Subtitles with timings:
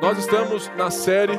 [0.00, 1.32] Nós estamos na série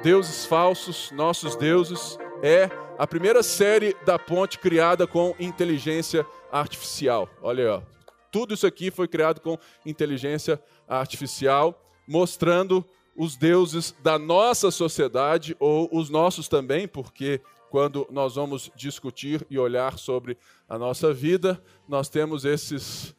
[0.00, 2.16] Deuses Falsos, Nossos Deuses.
[2.40, 7.28] É a primeira série da ponte criada com inteligência artificial.
[7.42, 7.82] Olha aí, ó.
[8.30, 12.84] tudo isso aqui foi criado com inteligência artificial, mostrando
[13.16, 19.58] os deuses da nossa sociedade, ou os nossos também, porque quando nós vamos discutir e
[19.58, 20.38] olhar sobre
[20.68, 23.16] a nossa vida, nós temos esses,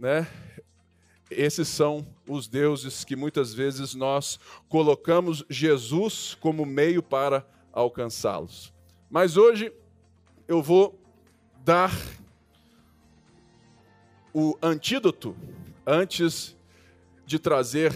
[0.00, 0.26] né,
[1.30, 4.38] esses são os deuses que muitas vezes nós
[4.68, 8.72] colocamos Jesus como meio para alcançá-los.
[9.10, 9.72] Mas hoje
[10.46, 10.98] eu vou
[11.64, 11.92] dar
[14.32, 15.36] o antídoto
[15.86, 16.56] antes
[17.24, 17.92] de trazer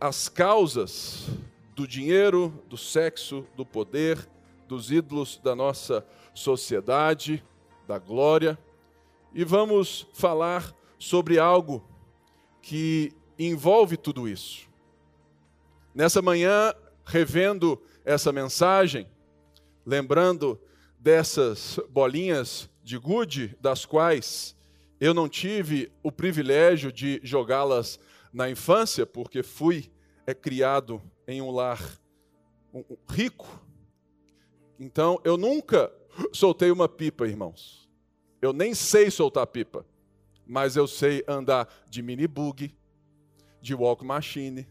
[0.00, 1.28] as causas
[1.74, 4.28] do dinheiro, do sexo, do poder,
[4.68, 7.42] dos ídolos da nossa sociedade,
[7.86, 8.58] da glória,
[9.34, 11.84] e vamos falar sobre algo
[12.62, 14.68] que envolve tudo isso.
[15.92, 16.72] Nessa manhã,
[17.04, 19.08] revendo essa mensagem,
[19.84, 20.60] lembrando
[20.96, 24.56] dessas bolinhas de gude, das quais
[25.00, 27.98] eu não tive o privilégio de jogá-las
[28.32, 29.90] na infância, porque fui
[30.24, 31.82] é, criado em um lar
[33.10, 33.60] rico.
[34.78, 35.92] Então, eu nunca
[36.32, 37.90] soltei uma pipa, irmãos.
[38.40, 39.84] Eu nem sei soltar pipa
[40.52, 42.76] mas eu sei andar de mini bug,
[43.62, 44.68] de walk machine,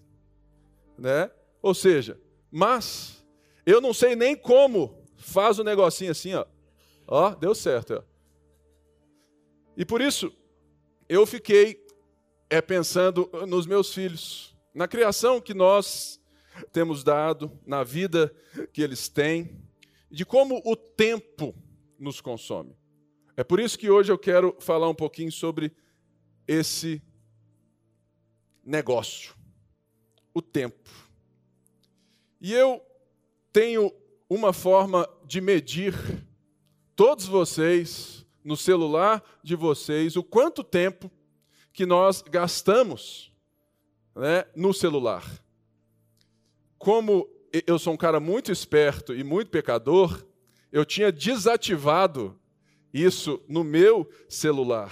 [0.96, 1.32] né?
[1.60, 3.26] Ou seja, mas
[3.66, 6.46] eu não sei nem como faz o negocinho assim, ó.
[7.08, 8.04] Ó, deu certo, ó.
[9.76, 10.32] E por isso
[11.10, 11.84] eu fiquei
[12.48, 16.22] é pensando nos meus filhos, na criação que nós
[16.72, 18.32] temos dado, na vida
[18.72, 19.60] que eles têm,
[20.12, 21.56] de como o tempo
[21.98, 22.78] nos consome.
[23.36, 25.72] É por isso que hoje eu quero falar um pouquinho sobre
[26.48, 27.02] esse
[28.64, 29.34] negócio,
[30.34, 30.90] o tempo.
[32.40, 32.82] E eu
[33.52, 33.94] tenho
[34.30, 35.94] uma forma de medir
[36.96, 41.12] todos vocês no celular de vocês o quanto tempo
[41.74, 43.32] que nós gastamos
[44.16, 45.24] né, no celular.
[46.78, 47.30] Como
[47.68, 50.26] eu sou um cara muito esperto e muito pecador,
[50.72, 52.40] eu tinha desativado
[52.94, 54.92] isso no meu celular.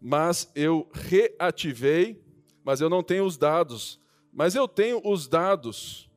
[0.00, 2.22] Mas eu reativei,
[2.64, 4.00] mas eu não tenho os dados.
[4.32, 6.10] Mas eu tenho os dados,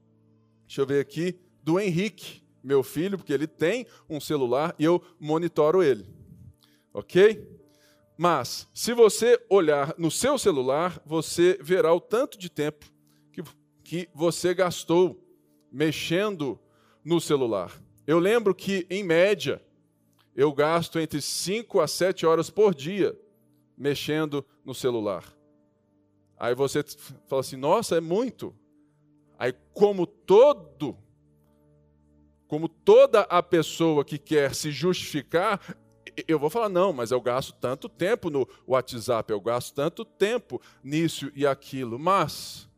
[0.67, 5.01] deixa eu ver aqui, do Henrique, meu filho, porque ele tem um celular e eu
[5.19, 6.05] monitoro ele.
[6.93, 7.59] Ok?
[8.17, 12.85] Mas, se você olhar no seu celular, você verá o tanto de tempo
[13.31, 13.41] que,
[13.81, 15.25] que você gastou
[15.71, 16.59] mexendo
[17.03, 17.81] no celular.
[18.05, 19.61] Eu lembro que, em média,
[20.35, 23.17] eu gasto entre 5 a 7 horas por dia
[23.77, 25.23] mexendo no celular.
[26.37, 26.83] Aí você
[27.27, 28.55] fala assim: nossa, é muito.
[29.37, 30.97] Aí, como todo,
[32.47, 35.61] como toda a pessoa que quer se justificar,
[36.27, 40.61] eu vou falar: não, mas eu gasto tanto tempo no WhatsApp, eu gasto tanto tempo
[40.83, 41.97] nisso e aquilo.
[41.99, 42.69] Mas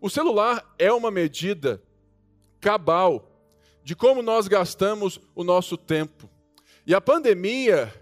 [0.00, 1.82] o celular é uma medida
[2.60, 3.30] cabal
[3.82, 6.28] de como nós gastamos o nosso tempo.
[6.88, 7.92] E a pandemia,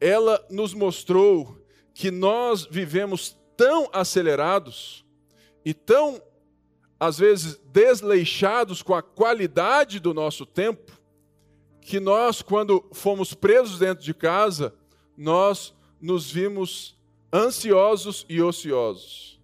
[0.00, 1.64] ela nos mostrou
[1.94, 5.04] que nós vivemos tão acelerados
[5.64, 6.20] e tão,
[6.98, 11.00] às vezes, desleixados com a qualidade do nosso tempo,
[11.80, 14.74] que nós, quando fomos presos dentro de casa,
[15.16, 16.98] nós nos vimos
[17.32, 19.40] ansiosos e ociosos.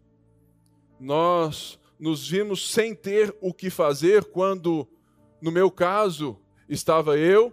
[0.99, 4.85] Nós nos vimos sem ter o que fazer quando,
[5.41, 6.37] no meu caso,
[6.69, 7.53] estava eu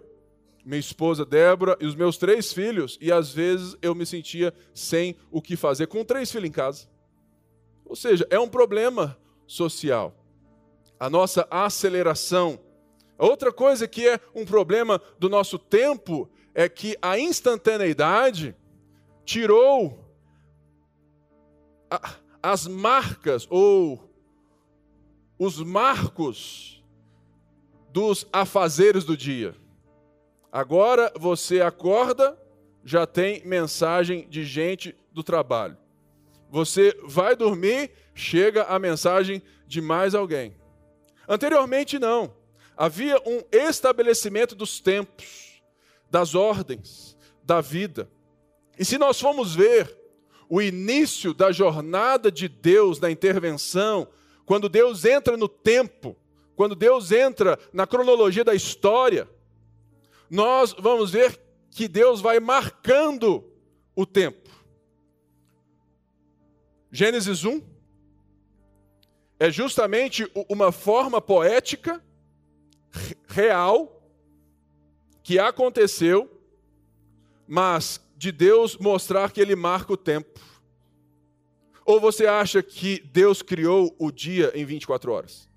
[0.64, 5.16] minha esposa Débora e os meus três filhos, e às vezes eu me sentia sem
[5.30, 6.88] o que fazer, com três filhos em casa.
[7.84, 10.14] Ou seja, é um problema social.
[10.98, 12.58] A nossa aceleração.
[13.18, 18.56] Outra coisa que é um problema do nosso tempo é que a instantaneidade
[19.24, 19.98] tirou
[21.90, 24.10] a, as marcas ou
[25.38, 26.82] os marcos
[27.92, 29.54] dos afazeres do dia.
[30.52, 32.38] Agora você acorda,
[32.84, 35.78] já tem mensagem de gente do trabalho.
[36.50, 40.54] Você vai dormir, chega a mensagem de mais alguém.
[41.26, 42.34] Anteriormente, não.
[42.76, 45.62] Havia um estabelecimento dos tempos,
[46.10, 48.10] das ordens, da vida.
[48.78, 49.96] E se nós formos ver
[50.50, 54.06] o início da jornada de Deus na intervenção,
[54.44, 56.14] quando Deus entra no tempo,
[56.54, 59.26] quando Deus entra na cronologia da história,
[60.32, 61.38] nós vamos ver
[61.70, 63.44] que Deus vai marcando
[63.94, 64.48] o tempo.
[66.90, 67.60] Gênesis 1,
[69.38, 72.02] é justamente uma forma poética
[73.28, 74.02] real
[75.22, 76.30] que aconteceu,
[77.46, 80.40] mas de Deus mostrar que ele marca o tempo.
[81.84, 85.51] Ou você acha que Deus criou o dia em 24 horas?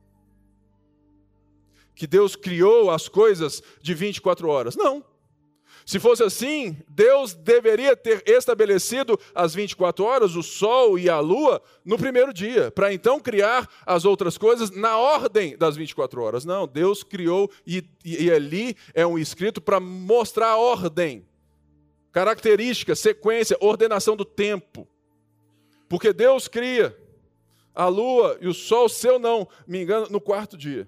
[1.96, 4.76] Que Deus criou as coisas de 24 horas?
[4.76, 5.04] Não.
[5.86, 11.62] Se fosse assim, Deus deveria ter estabelecido as 24 horas, o sol e a lua,
[11.86, 16.44] no primeiro dia, para então criar as outras coisas na ordem das 24 horas.
[16.44, 21.24] Não, Deus criou, e, e, e ali é um escrito para mostrar a ordem,
[22.12, 24.88] característica, sequência, ordenação do tempo.
[25.88, 26.98] Porque Deus cria
[27.76, 30.88] a lua e o sol, seu não, me engano, no quarto dia.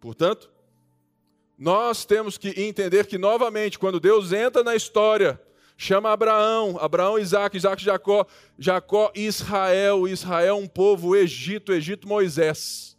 [0.00, 0.50] Portanto,
[1.58, 5.40] nós temos que entender que, novamente, quando Deus entra na história,
[5.76, 8.26] chama Abraão, Abraão, Isaac, Isaac, Jacó,
[8.58, 12.96] Jacó, Israel, Israel, um povo, Egito, Egito, Moisés.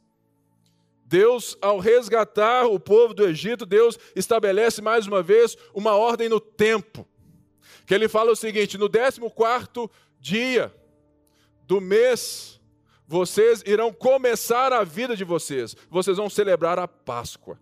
[1.05, 6.39] Deus, ao resgatar o povo do Egito, Deus estabelece mais uma vez uma ordem no
[6.39, 7.07] tempo.
[7.85, 9.21] Que ele fala o seguinte: no 14
[10.19, 10.73] dia
[11.65, 12.56] do mês,
[13.07, 17.57] vocês irão começar a vida de vocês, vocês vão celebrar a Páscoa.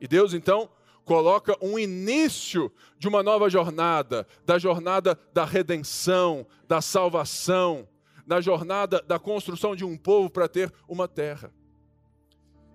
[0.00, 0.70] E Deus então
[1.04, 7.88] coloca um início de uma nova jornada, da jornada da redenção, da salvação,
[8.26, 11.52] da jornada da construção de um povo para ter uma terra.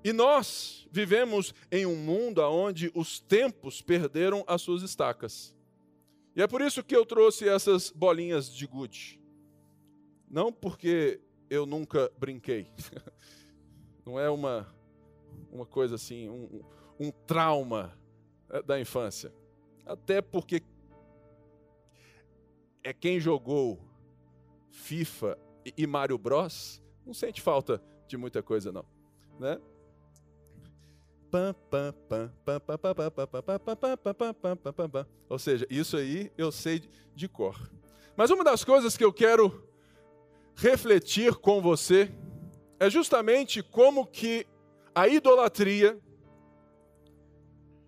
[0.03, 5.55] E nós vivemos em um mundo onde os tempos perderam as suas estacas.
[6.35, 9.19] E é por isso que eu trouxe essas bolinhas de gude.
[10.29, 12.67] Não porque eu nunca brinquei.
[14.05, 14.67] Não é uma,
[15.51, 16.61] uma coisa assim, um,
[16.99, 17.97] um trauma
[18.49, 19.33] eh, da infância.
[19.85, 20.61] Até porque
[22.83, 23.79] é quem jogou
[24.69, 25.37] FIFA
[25.75, 28.85] e Mario Bros não sente falta de muita coisa não,
[29.39, 29.59] né?
[35.27, 36.83] Ou seja, isso aí eu sei
[37.13, 37.69] de cor.
[38.15, 39.67] Mas uma das coisas que eu quero
[40.55, 42.11] refletir com você
[42.79, 44.45] é justamente como que
[44.93, 45.99] a idolatria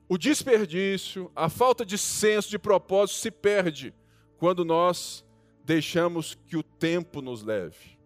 [0.09, 3.93] o desperdício, a falta de senso de propósito se perde
[4.37, 5.25] quando nós
[5.65, 7.97] deixamos que o tempo nos leve.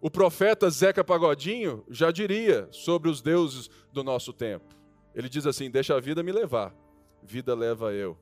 [0.00, 4.74] O profeta Zeca Pagodinho já diria sobre os deuses do nosso tempo.
[5.14, 6.74] Ele diz assim: Deixa a vida me levar,
[7.22, 8.18] vida leva eu.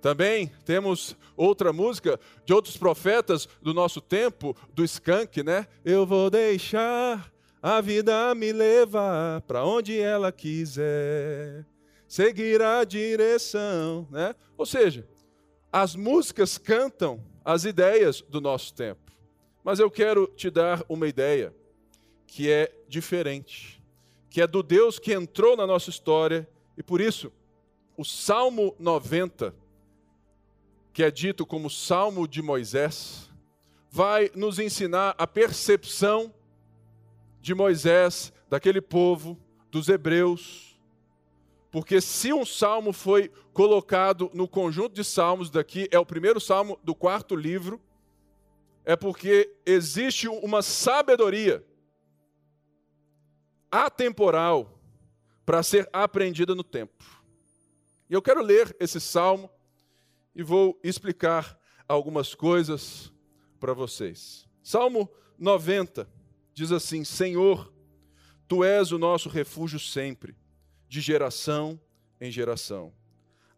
[0.00, 5.66] Também temos outra música de outros profetas do nosso tempo, do Skank, né?
[5.84, 11.66] Eu vou deixar a vida me levar para onde ela quiser
[12.06, 14.34] seguir a direção, né?
[14.56, 15.06] Ou seja,
[15.72, 19.12] as músicas cantam as ideias do nosso tempo.
[19.64, 21.54] Mas eu quero te dar uma ideia
[22.26, 23.82] que é diferente,
[24.30, 27.32] que é do Deus que entrou na nossa história e por isso
[27.96, 29.52] o Salmo 90,
[30.98, 33.30] que é dito como Salmo de Moisés,
[33.88, 36.34] vai nos ensinar a percepção
[37.40, 39.38] de Moisés, daquele povo,
[39.70, 40.76] dos hebreus,
[41.70, 46.76] porque se um salmo foi colocado no conjunto de salmos daqui, é o primeiro salmo
[46.82, 47.80] do quarto livro,
[48.84, 51.64] é porque existe uma sabedoria
[53.70, 54.80] atemporal
[55.46, 57.04] para ser aprendida no tempo.
[58.10, 59.48] E eu quero ler esse salmo
[60.34, 63.12] e vou explicar algumas coisas
[63.58, 64.46] para vocês.
[64.62, 66.08] Salmo 90
[66.52, 67.72] diz assim: Senhor,
[68.46, 70.36] tu és o nosso refúgio sempre
[70.88, 71.80] de geração
[72.20, 72.92] em geração.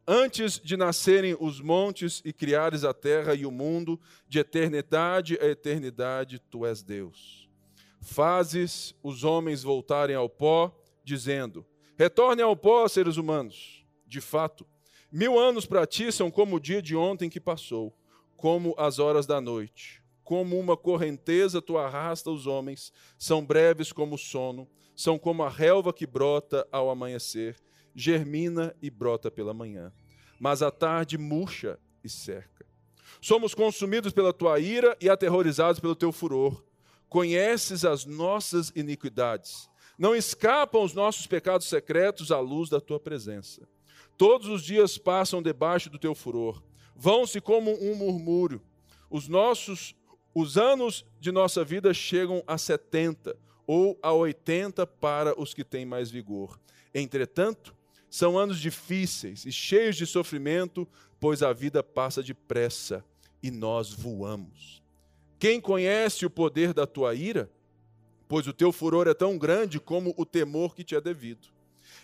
[0.07, 5.47] Antes de nascerem os montes e criares a terra e o mundo, de eternidade a
[5.47, 7.49] eternidade, tu és Deus.
[8.01, 10.75] Fazes os homens voltarem ao pó,
[11.05, 13.85] dizendo: Retornem ao pó, seres humanos.
[14.07, 14.67] De fato,
[15.13, 17.97] mil anos para ti são como o dia de ontem que passou,
[18.37, 20.03] como as horas da noite.
[20.23, 24.69] Como uma correnteza tu arrasta os homens, são breves como o sono
[25.01, 27.57] são como a relva que brota ao amanhecer,
[27.95, 29.91] germina e brota pela manhã,
[30.39, 32.67] mas à tarde murcha e cerca.
[33.19, 36.63] Somos consumidos pela tua ira e aterrorizados pelo teu furor.
[37.09, 39.71] Conheces as nossas iniquidades.
[39.99, 43.67] Não escapam os nossos pecados secretos à luz da tua presença.
[44.21, 46.63] Todos os dias passam debaixo do teu furor.
[46.95, 48.61] Vão-se como um murmúrio.
[49.09, 49.97] Os nossos
[50.35, 53.35] os anos de nossa vida chegam a setenta
[53.67, 56.61] ou a 80 para os que têm mais vigor.
[56.95, 57.75] Entretanto,
[58.11, 60.87] são anos difíceis e cheios de sofrimento,
[61.19, 63.03] pois a vida passa depressa
[63.43, 64.83] e nós voamos.
[65.39, 67.51] Quem conhece o poder da tua ira?
[68.29, 71.49] pois o teu furor é tão grande como o temor que te é devido.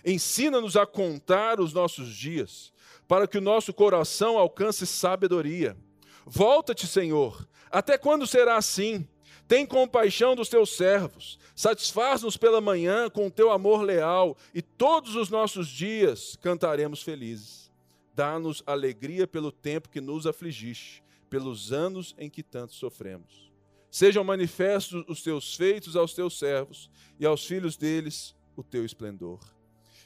[0.07, 2.73] Ensina-nos a contar os nossos dias,
[3.09, 5.77] para que o nosso coração alcance sabedoria.
[6.25, 7.45] Volta-te, Senhor.
[7.69, 9.05] Até quando será assim?
[9.49, 11.41] Tem compaixão dos teus servos.
[11.57, 17.73] Satisfaz-nos pela manhã com o teu amor leal, e todos os nossos dias cantaremos felizes.
[18.15, 23.51] Dá-nos alegria pelo tempo que nos afligiste, pelos anos em que tanto sofremos.
[23.91, 29.56] Sejam manifestos os teus feitos aos teus servos e aos filhos deles o teu esplendor.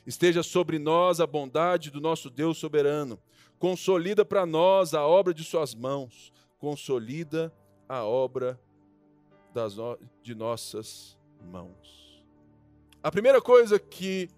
[0.06, 3.18] Esteja sobre nós a bondade do nosso Deus soberano.
[3.58, 6.32] Consolida para nós a obra de Suas mãos.
[6.58, 7.52] Consolida
[7.88, 8.60] a obra
[9.52, 9.98] das no...
[10.22, 12.22] de nossas mãos.
[13.02, 14.28] A primeira coisa que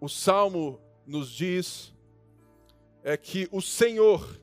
[0.00, 1.94] o salmo nos diz
[3.02, 4.40] é que o Senhor,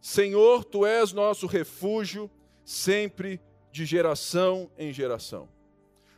[0.00, 2.30] Senhor, tu és nosso refúgio
[2.64, 3.40] sempre
[3.70, 5.48] de geração em geração.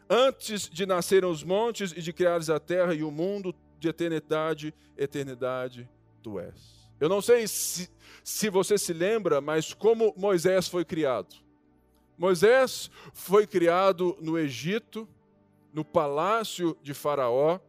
[0.08, 4.74] Antes de nascerem os montes e de criares a terra e o mundo, de eternidade,
[4.96, 5.88] eternidade,
[6.22, 6.88] tu és.
[6.98, 7.90] Eu não sei se,
[8.22, 11.34] se você se lembra, mas como Moisés foi criado.
[12.16, 15.06] Moisés foi criado no Egito,
[15.72, 17.60] no palácio de Faraó.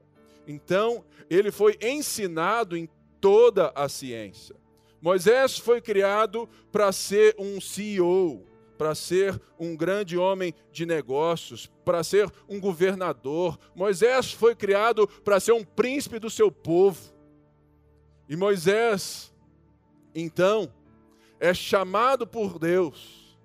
[0.47, 2.87] Então, ele foi ensinado em
[3.19, 4.55] toda a ciência.
[5.01, 8.45] Moisés foi criado para ser um CEO,
[8.77, 13.59] para ser um grande homem de negócios, para ser um governador.
[13.75, 17.01] Moisés foi criado para ser um príncipe do seu povo.
[18.29, 19.33] E Moisés,
[20.13, 20.71] então,
[21.39, 23.37] é chamado por Deus,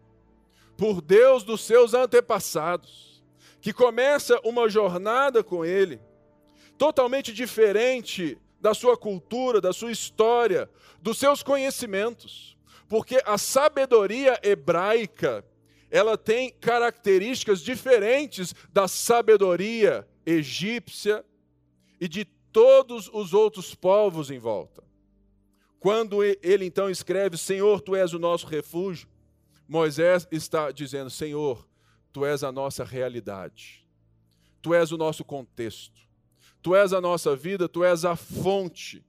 [0.77, 3.23] por Deus dos seus antepassados,
[3.61, 6.01] que começa uma jornada com ele,
[6.77, 10.69] totalmente diferente da sua cultura, da sua história,
[11.01, 12.57] dos seus conhecimentos
[12.93, 15.43] porque a sabedoria hebraica,
[15.91, 21.25] ela tem características diferentes da sabedoria egípcia
[21.99, 24.85] e de todos os outros povos em volta.
[25.81, 29.09] Quando ele então escreve: Senhor, tu és o nosso refúgio,
[29.67, 31.67] Moisés está dizendo: Senhor,
[32.13, 33.87] tu és a nossa realidade,
[34.61, 35.99] tu és o nosso contexto,
[36.61, 39.03] tu és a nossa vida, tu és a fonte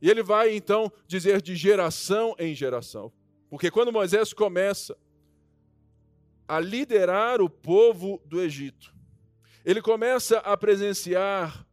[0.00, 3.12] e ele vai então dizer de geração em geração.
[3.48, 4.96] Porque quando Moisés começa
[6.48, 8.94] a liderar o povo do Egito,
[9.64, 11.66] ele começa a presenciar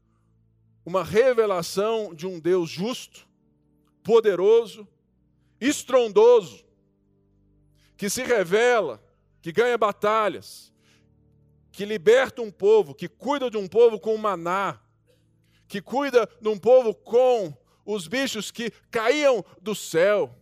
[0.86, 3.27] uma revelação de um Deus justo,
[4.03, 4.88] poderoso,
[5.60, 6.65] estrondoso,
[7.96, 9.03] que se revela,
[9.41, 10.72] que ganha batalhas,
[11.72, 14.79] que liberta um povo, que cuida de um povo com maná,
[15.67, 17.53] que cuida de um povo com
[17.88, 20.38] os bichos que caíam do céu,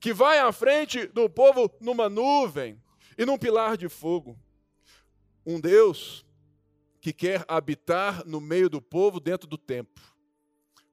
[0.00, 2.82] que vai à frente do povo numa nuvem
[3.16, 4.36] e num pilar de fogo.
[5.46, 6.26] Um Deus
[7.00, 10.00] que quer habitar no meio do povo dentro do tempo.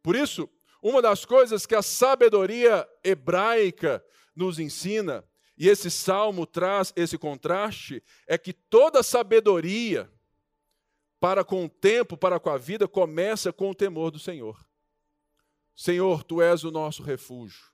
[0.04, 0.48] Por isso,
[0.82, 5.24] uma das coisas que a sabedoria hebraica nos ensina,
[5.58, 10.12] e esse salmo traz esse contraste, é que toda sabedoria
[11.20, 14.64] para com o tempo, para com a vida, começa com o temor do Senhor.
[15.75, 17.65] Senhor, tu és o nosso refúgio.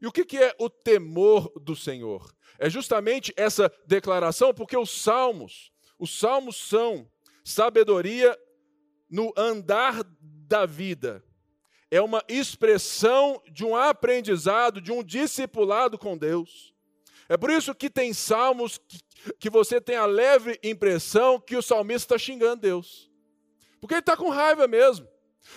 [0.00, 2.34] E o que é o temor do Senhor?
[2.58, 7.08] É justamente essa declaração, porque os salmos, os salmos são
[7.44, 8.36] sabedoria
[9.08, 11.24] no andar da vida.
[11.90, 16.72] É uma expressão de um aprendizado, de um discipulado com Deus.
[17.28, 18.80] É por isso que tem salmos
[19.38, 23.10] que, você tem a leve impressão que o salmista está xingando Deus.
[23.80, 25.06] Porque ele está com raiva mesmo.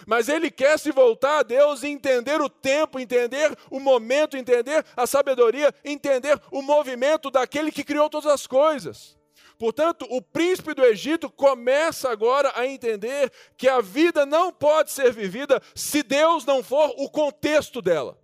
[0.06, 4.86] Mas ele quer se voltar a Deus e entender o tempo, entender o momento, entender
[4.96, 9.18] a sabedoria, entender o movimento daquele que criou todas as coisas.
[9.58, 15.14] Portanto, o príncipe do Egito começa agora a entender que a vida não pode ser
[15.14, 18.20] vivida se Deus não for o contexto dela.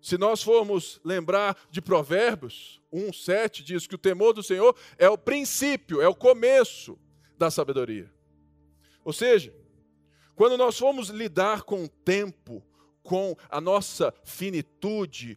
[0.00, 5.16] Se nós formos lembrar de Provérbios 1:7 diz que o temor do Senhor é o
[5.16, 6.98] princípio, é o começo
[7.38, 8.13] da sabedoria.
[9.04, 9.54] Ou seja,
[10.34, 12.64] quando nós formos lidar com o tempo,
[13.02, 15.36] com a nossa finitude,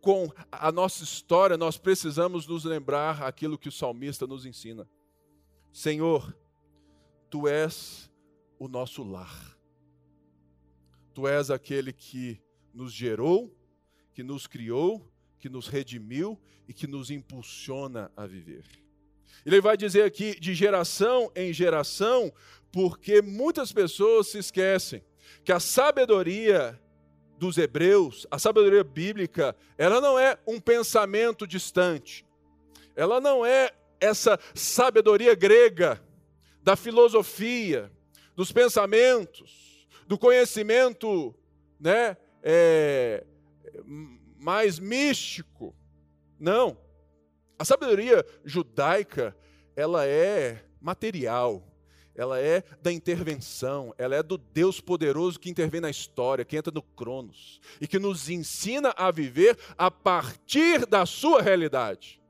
[0.00, 4.88] com a nossa história, nós precisamos nos lembrar aquilo que o salmista nos ensina.
[5.72, 6.36] Senhor,
[7.30, 8.10] tu és
[8.58, 9.56] o nosso lar.
[11.14, 12.40] Tu és aquele que
[12.72, 13.56] nos gerou,
[14.12, 16.38] que nos criou, que nos redimiu
[16.68, 18.64] e que nos impulsiona a viver.
[19.44, 22.32] Ele vai dizer aqui de geração em geração,
[22.72, 25.02] porque muitas pessoas se esquecem
[25.44, 26.78] que a sabedoria
[27.38, 32.26] dos hebreus, a sabedoria bíblica, ela não é um pensamento distante.
[32.96, 33.70] ela não é
[34.00, 36.02] essa sabedoria grega
[36.62, 37.92] da filosofia,
[38.34, 41.34] dos pensamentos, do conhecimento,
[41.78, 43.24] né, é,
[44.38, 45.74] mais místico.
[46.38, 46.76] Não.
[47.58, 49.36] A sabedoria judaica,
[49.76, 51.67] ela é material,
[52.18, 56.72] ela é da intervenção, ela é do Deus poderoso que intervém na história, que entra
[56.74, 62.20] no Cronos e que nos ensina a viver a partir da sua realidade.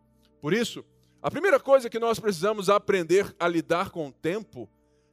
[0.42, 0.84] Por isso,
[1.22, 4.68] a primeira coisa que nós precisamos aprender a lidar com o tempo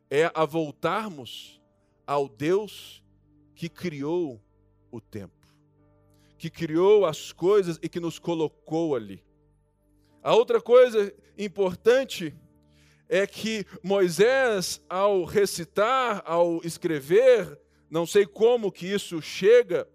[0.10, 1.62] é a voltarmos
[2.06, 3.02] ao Deus
[3.56, 4.44] que criou
[4.92, 5.48] o tempo,
[6.38, 9.24] que criou as coisas e que nos colocou ali.
[10.22, 12.36] A outra coisa importante
[13.08, 17.60] é que Moisés, ao recitar, ao escrever,
[17.90, 19.88] não sei como que isso chega,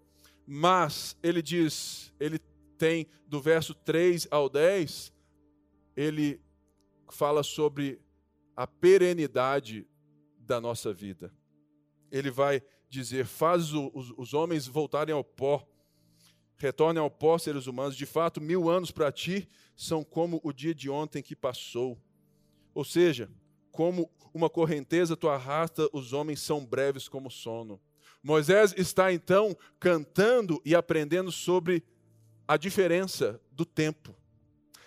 [0.45, 2.39] mas ele diz, ele
[2.77, 5.13] tem do verso 3 ao 10,
[5.95, 6.41] ele
[7.11, 8.01] fala sobre
[8.55, 9.87] a perenidade
[10.39, 11.33] da nossa vida.
[12.11, 15.65] Ele vai dizer: faz os, os homens voltarem ao pó,
[16.57, 17.95] retornem ao pó, seres humanos.
[17.95, 22.01] De fato, mil anos para ti são como o dia de ontem que passou
[22.73, 23.29] ou seja,
[23.71, 27.79] como uma correnteza tu arrasta, os homens são breves como sono.
[28.23, 31.83] Moisés está então cantando e aprendendo sobre
[32.47, 34.15] a diferença do tempo,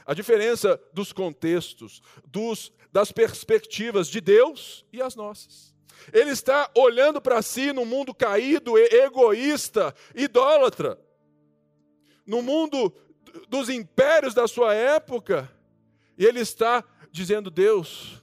[0.06, 5.74] a diferença dos contextos, dos, das perspectivas de Deus e as nossas.
[6.12, 10.98] Ele está olhando para si no mundo caído, egoísta, idólatra,
[12.26, 12.94] no mundo
[13.48, 15.50] dos impérios da sua época,
[16.16, 16.84] e ele está
[17.14, 18.20] dizendo: Deus,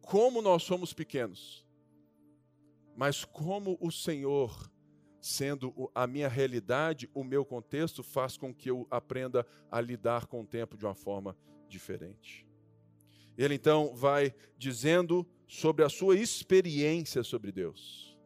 [0.00, 1.62] como nós somos pequenos,
[2.96, 4.72] mas como o Senhor,
[5.20, 10.40] sendo a minha realidade, o meu contexto, faz com que eu aprenda a lidar com
[10.40, 11.36] o tempo de uma forma
[11.68, 12.46] diferente.
[13.36, 18.18] Ele então vai dizendo sobre a sua experiência sobre Deus.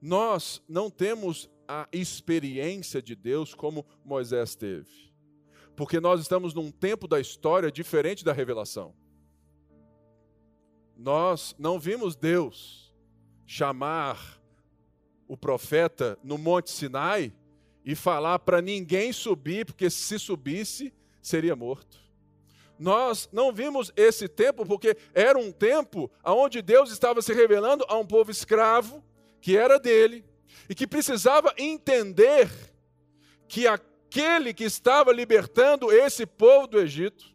[0.00, 5.09] Nós não temos a experiência de Deus como Moisés teve
[5.80, 8.94] porque nós estamos num tempo da história diferente da revelação.
[10.94, 12.94] Nós não vimos Deus
[13.46, 14.38] chamar
[15.26, 17.32] o profeta no Monte Sinai
[17.82, 21.98] e falar para ninguém subir, porque se subisse, seria morto.
[22.78, 27.96] Nós não vimos esse tempo porque era um tempo onde Deus estava se revelando a
[27.96, 29.02] um povo escravo,
[29.40, 30.26] que era dele,
[30.68, 32.50] e que precisava entender
[33.48, 37.32] que a aquele que estava libertando esse povo do Egito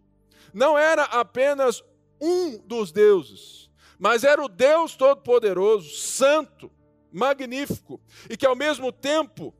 [0.54, 1.82] não era apenas
[2.20, 6.70] um dos deuses, mas era o Deus Todo-Poderoso, Santo,
[7.12, 9.54] Magnífico, e que ao mesmo tempo,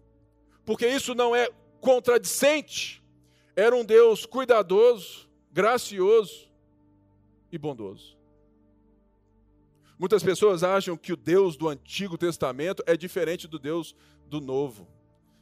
[0.66, 1.50] porque isso não é
[1.80, 3.02] contradicente,
[3.56, 6.52] era um Deus cuidadoso, gracioso
[7.50, 8.18] e bondoso.
[9.98, 13.96] Muitas pessoas acham que o Deus do Antigo Testamento é diferente do Deus
[14.28, 14.86] do Novo.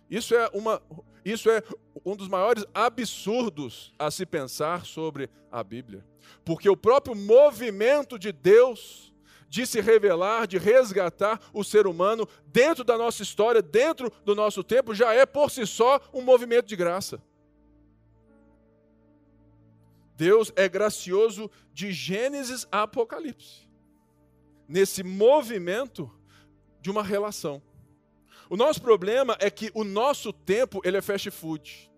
[0.08, 0.80] Isso é, uma,
[1.24, 1.64] isso é
[2.06, 6.06] um dos maiores absurdos a se pensar sobre a Bíblia.
[6.44, 9.14] Porque o próprio movimento de Deus
[9.54, 14.64] de se revelar, de resgatar o ser humano dentro da nossa história, dentro do nosso
[14.64, 17.22] tempo, já é por si só um movimento de graça.
[20.18, 23.68] Deus é gracioso de Gênesis a Apocalipse.
[24.68, 26.12] Nesse movimento
[26.82, 27.62] de uma relação.
[28.50, 31.92] O nosso problema é que o nosso tempo ele é fast food.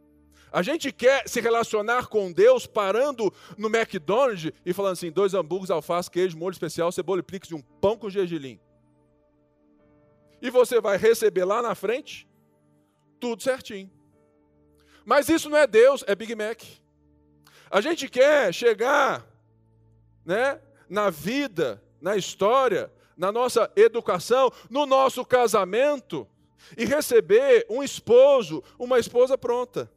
[0.52, 5.70] A gente quer se relacionar com Deus parando no McDonald's e falando assim: dois hambúrgueres,
[5.70, 8.60] alface, queijo, molho especial, cebola e pix e um pão com gergelim.
[10.42, 12.28] E você vai receber lá na frente
[13.20, 13.92] tudo certinho.
[15.04, 16.62] Mas isso não é Deus, é Big Mac.
[17.70, 19.26] A gente quer chegar,
[20.24, 26.28] né, na vida, na história, na nossa educação, no nosso casamento,
[26.78, 29.92] e receber um esposo, uma esposa pronta.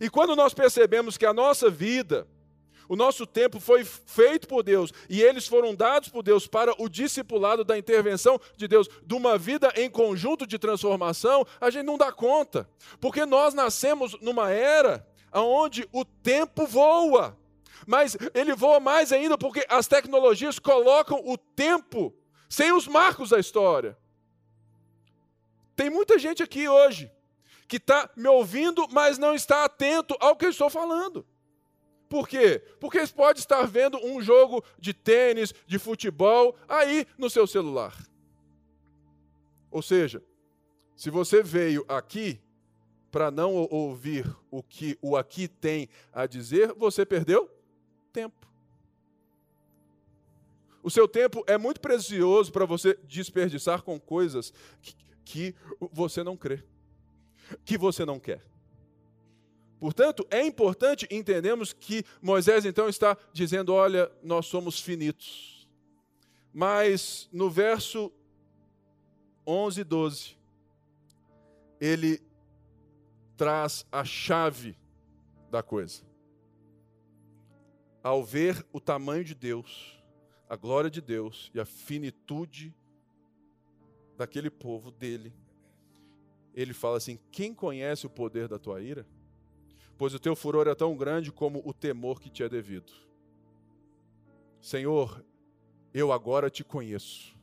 [0.00, 2.26] E quando nós percebemos que a nossa vida,
[2.88, 6.88] o nosso tempo foi feito por Deus e eles foram dados por Deus para o
[6.88, 11.98] discipulado da intervenção de Deus, de uma vida em conjunto de transformação, a gente não
[11.98, 12.68] dá conta,
[13.00, 17.36] porque nós nascemos numa era onde o tempo voa,
[17.86, 22.14] mas ele voa mais ainda porque as tecnologias colocam o tempo
[22.48, 23.96] sem os marcos da história.
[25.78, 27.08] Tem muita gente aqui hoje
[27.68, 31.24] que está me ouvindo, mas não está atento ao que eu estou falando.
[32.08, 32.60] Por quê?
[32.80, 37.96] Porque pode estar vendo um jogo de tênis, de futebol, aí no seu celular.
[39.70, 40.20] Ou seja,
[40.96, 42.40] se você veio aqui
[43.08, 47.48] para não ouvir o que o aqui tem a dizer, você perdeu
[48.12, 48.48] tempo.
[50.82, 55.54] O seu tempo é muito precioso para você desperdiçar com coisas que, que
[55.92, 56.64] você não crê,
[57.62, 58.42] que você não quer.
[59.78, 65.68] Portanto, é importante entendermos que Moisés então está dizendo: olha, nós somos finitos.
[66.52, 68.10] Mas no verso
[69.46, 70.38] 11 e 12,
[71.78, 72.22] ele
[73.36, 74.76] traz a chave
[75.50, 76.02] da coisa.
[78.02, 80.02] Ao ver o tamanho de Deus,
[80.48, 82.74] a glória de Deus e a finitude
[84.18, 85.32] daquele povo dele,
[86.52, 89.06] ele fala assim: Quem conhece o poder da tua ira?
[89.96, 92.92] Pois o teu furor é tão grande como o temor que te é devido.
[94.60, 95.24] Senhor,
[95.94, 97.36] eu agora te conheço.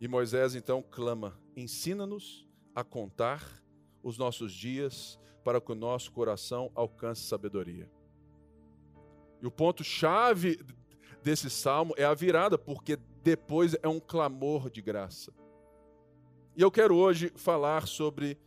[0.00, 3.62] E Moisés então clama: ensina-nos a contar
[4.02, 7.88] os nossos dias para que o nosso coração alcance sabedoria.
[9.40, 10.60] E o ponto-chave
[11.22, 15.32] desse salmo é a virada, porque depois é um clamor de graça.
[16.56, 18.38] E eu quero hoje falar sobre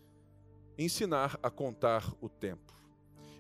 [0.77, 2.73] ensinar a contar o tempo.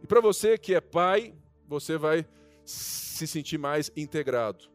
[0.01, 1.33] E para você que é pai,
[1.67, 2.25] você vai
[2.65, 4.69] se sentir mais integrado.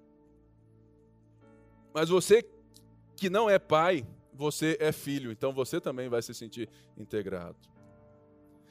[1.93, 2.45] Mas você
[3.17, 7.59] que não é pai, você é filho, então você também vai se sentir integrado.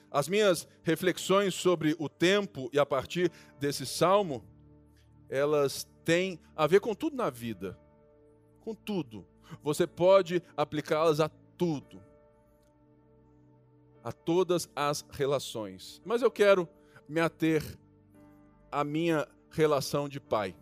[0.09, 4.43] As minhas reflexões sobre o tempo e a partir desse salmo,
[5.29, 7.77] elas têm a ver com tudo na vida.
[8.61, 9.25] Com tudo.
[9.61, 12.01] Você pode aplicá-las a tudo.
[14.03, 16.01] A todas as relações.
[16.05, 16.67] Mas eu quero
[17.07, 17.63] me ater
[18.71, 20.55] à minha relação de pai.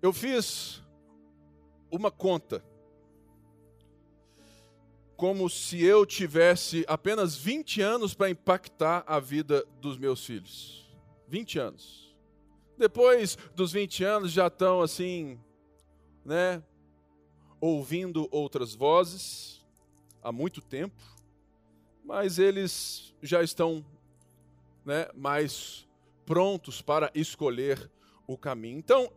[0.00, 0.82] Eu fiz
[1.90, 2.64] uma conta
[5.16, 10.90] como se eu tivesse apenas 20 anos para impactar a vida dos meus filhos.
[11.28, 12.01] 20 anos.
[12.82, 15.38] Depois dos 20 anos já estão assim,
[16.24, 16.60] né,
[17.60, 19.64] ouvindo outras vozes
[20.20, 21.00] há muito tempo,
[22.04, 23.86] mas eles já estão,
[24.84, 25.88] né, mais
[26.26, 27.88] prontos para escolher
[28.26, 28.80] o caminho.
[28.80, 29.12] Então,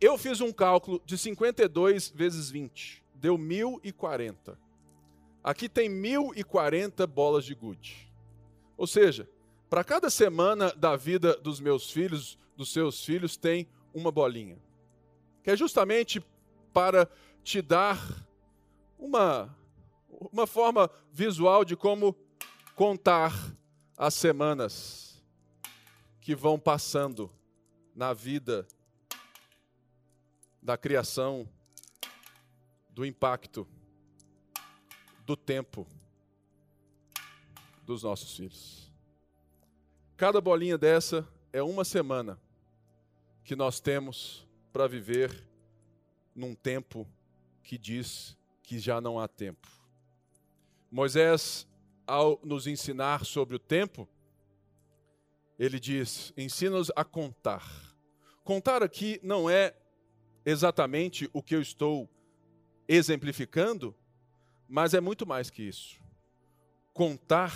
[0.00, 4.58] eu fiz um cálculo de 52 vezes 20, deu 1040.
[5.44, 8.10] Aqui tem 1040 bolas de gude.
[8.74, 9.28] Ou seja,
[9.72, 14.58] para cada semana da vida dos meus filhos, dos seus filhos, tem uma bolinha.
[15.42, 16.22] Que é justamente
[16.74, 17.08] para
[17.42, 17.98] te dar
[18.98, 19.56] uma,
[20.30, 22.14] uma forma visual de como
[22.74, 23.32] contar
[23.96, 25.24] as semanas
[26.20, 27.30] que vão passando
[27.96, 28.68] na vida
[30.60, 31.48] da criação,
[32.90, 33.66] do impacto
[35.24, 35.86] do tempo
[37.86, 38.91] dos nossos filhos.
[40.22, 42.40] Cada bolinha dessa é uma semana
[43.42, 45.48] que nós temos para viver
[46.32, 47.08] num tempo
[47.60, 49.66] que diz que já não há tempo.
[50.88, 51.66] Moisés,
[52.06, 54.08] ao nos ensinar sobre o tempo,
[55.58, 57.68] ele diz: ensina-nos a contar.
[58.44, 59.74] Contar aqui não é
[60.46, 62.08] exatamente o que eu estou
[62.86, 63.92] exemplificando,
[64.68, 66.00] mas é muito mais que isso.
[66.92, 67.52] Contar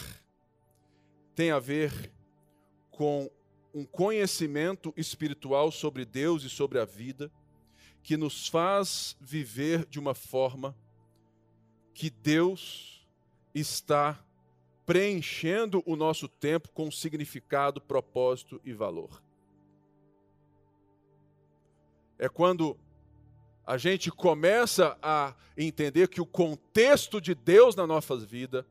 [1.33, 2.16] tem a ver
[2.97, 3.31] com
[3.75, 7.31] um conhecimento espiritual sobre Deus e sobre a vida,
[8.03, 10.75] que nos faz viver de uma forma
[11.93, 13.07] que Deus
[13.55, 14.19] está
[14.87, 19.23] preenchendo o nosso tempo com significado, propósito e valor.
[22.19, 22.79] É quando
[23.67, 28.67] a gente começa a entender que o contexto de Deus na nossa vida,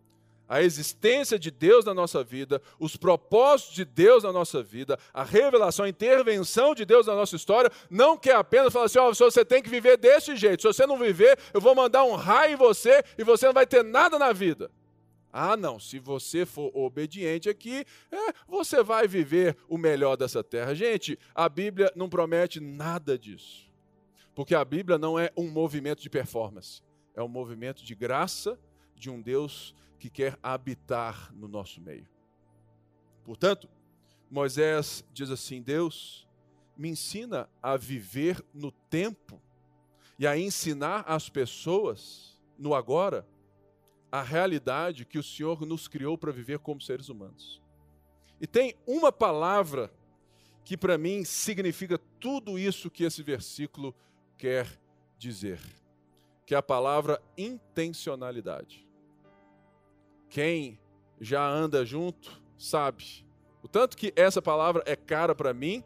[0.48, 5.24] a existência de Deus na nossa vida, os propósitos de Deus na nossa vida, a
[5.24, 9.14] revelação, a intervenção de Deus na nossa história, não quer apenas falar assim: ó, oh,
[9.14, 12.54] você tem que viver desse jeito, se você não viver, eu vou mandar um raio
[12.54, 14.72] em você e você não vai ter nada na vida.
[15.38, 20.74] Ah, não, se você for obediente aqui, é, você vai viver o melhor dessa terra.
[20.74, 23.70] Gente, a Bíblia não promete nada disso.
[24.34, 26.82] Porque a Bíblia não é um movimento de performance,
[27.14, 28.58] é um movimento de graça
[28.96, 32.08] de um Deus que quer habitar no nosso meio.
[33.24, 33.68] Portanto,
[34.30, 36.28] Moisés diz assim: Deus,
[36.78, 39.42] me ensina a viver no tempo
[40.20, 43.28] e a ensinar as pessoas no agora
[44.12, 47.60] a realidade que o Senhor nos criou para viver como seres humanos.
[48.40, 49.92] E tem uma palavra
[50.64, 53.96] que para mim significa tudo isso que esse versículo
[54.38, 54.80] quer
[55.18, 55.60] dizer,
[56.46, 58.85] que é a palavra intencionalidade.
[60.36, 60.78] Quem
[61.18, 63.26] já anda junto sabe
[63.64, 65.82] o tanto que essa palavra é cara para mim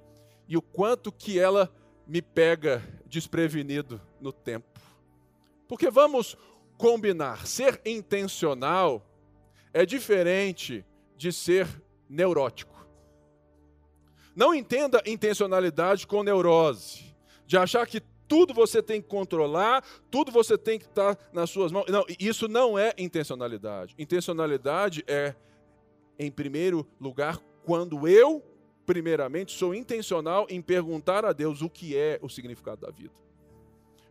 [0.48, 1.72] e o quanto que ela
[2.08, 4.82] me pega desprevenido no tempo.
[5.68, 6.36] Porque vamos
[6.80, 9.06] combinar, ser intencional
[9.72, 10.84] é diferente
[11.16, 11.68] de ser
[12.10, 12.84] neurótico.
[14.36, 20.58] Não entenda intencionalidade com neurose, de achar que tudo você tem que controlar, tudo você
[20.58, 21.88] tem que estar nas suas mãos.
[21.90, 23.96] Não, isso não é intencionalidade.
[23.98, 25.36] Intencionalidade é,
[26.18, 28.42] em primeiro lugar, quando eu,
[28.86, 33.20] primeiramente, sou intencional em perguntar a Deus o que é o significado da vida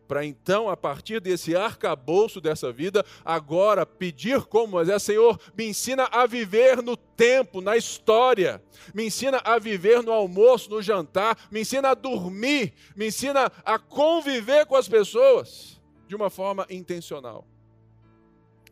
[0.09, 6.05] para então, a partir desse arcabouço dessa vida, agora pedir como Moisés, Senhor, me ensina
[6.11, 8.59] a viver no tempo, na história,
[8.91, 13.77] me ensina a viver no almoço, no jantar, me ensina a dormir, me ensina a
[13.77, 17.45] conviver com as pessoas de uma forma intencional.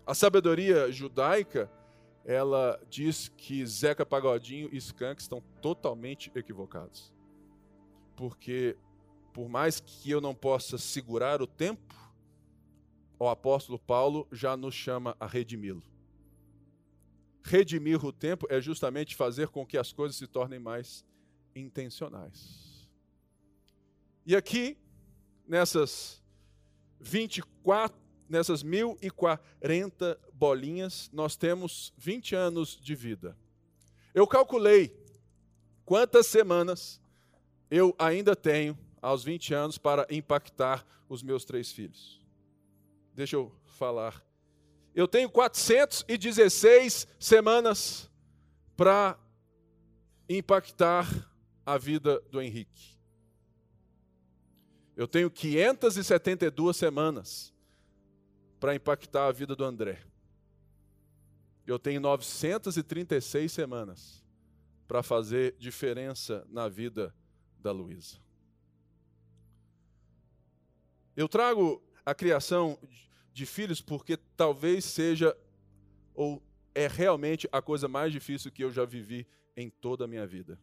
[0.07, 1.69] A sabedoria judaica,
[2.25, 7.13] ela diz que Zeca Pagodinho e Skank estão totalmente equivocados.
[8.15, 8.75] Porque
[9.37, 11.93] por mais que eu não possa segurar o tempo,
[13.19, 15.83] o apóstolo Paulo já nos chama a redimi-lo.
[17.43, 21.05] Redimir o tempo é justamente fazer com que as coisas se tornem mais
[21.55, 22.89] intencionais.
[24.25, 24.75] E aqui,
[25.47, 26.19] nessas
[26.99, 27.95] 24,
[28.27, 33.37] nessas 1040 bolinhas, nós temos 20 anos de vida.
[34.15, 34.99] Eu calculei
[35.85, 36.99] quantas semanas
[37.69, 42.21] eu ainda tenho aos 20 anos para impactar os meus três filhos.
[43.13, 44.23] Deixa eu falar.
[44.93, 48.09] Eu tenho 416 semanas
[48.75, 49.17] para
[50.29, 51.07] impactar
[51.65, 52.97] a vida do Henrique.
[54.95, 57.53] Eu tenho 572 semanas
[58.59, 59.99] para impactar a vida do André.
[61.65, 64.23] Eu tenho 936 semanas
[64.87, 67.13] para fazer diferença na vida
[67.59, 68.26] da Luísa.
[71.17, 72.79] Eu trago a criação
[73.33, 75.35] de filhos porque talvez seja
[76.13, 76.43] ou
[76.75, 80.61] é realmente a coisa mais difícil que eu já vivi em toda a minha vida.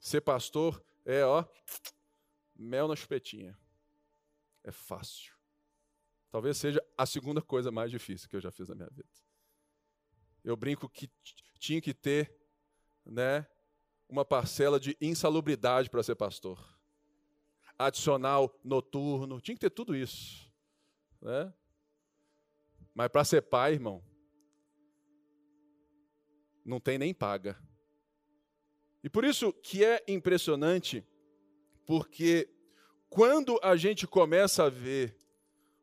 [0.00, 1.44] Ser pastor é, ó,
[2.56, 3.56] mel na chupetinha.
[4.64, 5.32] É fácil.
[6.28, 9.08] Talvez seja a segunda coisa mais difícil que eu já fiz na minha vida.
[10.42, 11.08] Eu brinco que
[11.60, 12.36] tinha que ter,
[13.04, 13.46] né,
[14.08, 16.75] uma parcela de insalubridade para ser pastor
[17.78, 20.50] adicional noturno, tinha que ter tudo isso.
[21.20, 21.52] Né?
[22.94, 24.02] Mas para ser pai, irmão,
[26.64, 27.56] não tem nem paga.
[29.02, 31.06] E por isso que é impressionante,
[31.86, 32.48] porque
[33.08, 35.16] quando a gente começa a ver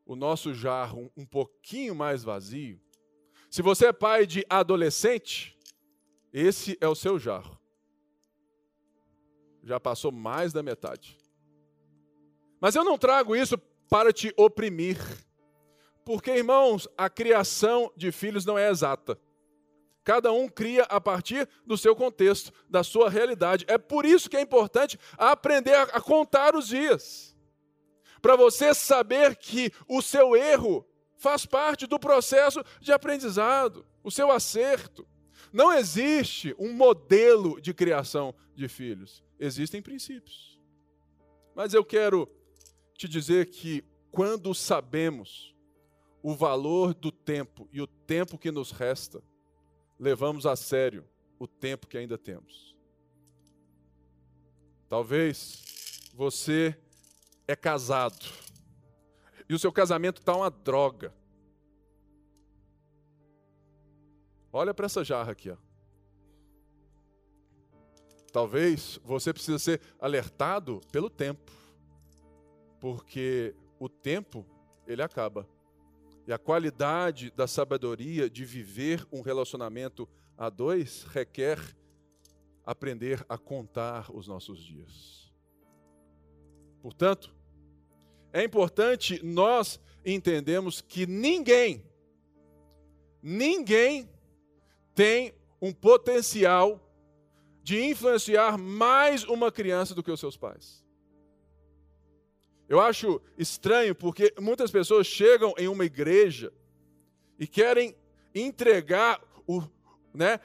[0.04, 2.80] o nosso jarro um pouquinho mais vazio,
[3.50, 5.58] se você é pai de adolescente,
[6.32, 7.58] esse é o seu jarro.
[9.62, 11.16] Já passou mais da metade.
[12.64, 13.58] Mas eu não trago isso
[13.90, 14.96] para te oprimir.
[16.02, 19.20] Porque, irmãos, a criação de filhos não é exata.
[20.02, 23.66] Cada um cria a partir do seu contexto, da sua realidade.
[23.68, 27.36] É por isso que é importante aprender a contar os dias.
[28.22, 30.86] Para você saber que o seu erro
[31.18, 35.06] faz parte do processo de aprendizado, o seu acerto.
[35.52, 40.58] Não existe um modelo de criação de filhos, existem princípios.
[41.54, 42.26] Mas eu quero
[42.94, 45.54] te dizer que quando sabemos
[46.22, 49.22] o valor do tempo e o tempo que nos resta,
[49.98, 51.06] levamos a sério
[51.38, 52.74] o tempo que ainda temos.
[54.88, 56.78] Talvez você
[57.46, 58.24] é casado
[59.48, 61.12] e o seu casamento está uma droga.
[64.52, 65.50] Olha para essa jarra aqui.
[65.50, 65.56] Ó.
[68.32, 71.63] Talvez você precise ser alertado pelo tempo
[72.84, 74.44] porque o tempo
[74.86, 75.48] ele acaba.
[76.26, 81.58] E a qualidade da sabedoria de viver um relacionamento a dois requer
[82.62, 85.32] aprender a contar os nossos dias.
[86.82, 87.34] Portanto,
[88.30, 91.90] é importante nós entendermos que ninguém,
[93.22, 94.10] ninguém
[94.94, 96.86] tem um potencial
[97.62, 100.83] de influenciar mais uma criança do que os seus pais.
[102.74, 106.52] Eu acho estranho porque muitas pessoas chegam em uma igreja
[107.38, 107.94] e querem
[108.34, 109.62] entregar o,
[110.12, 110.40] né,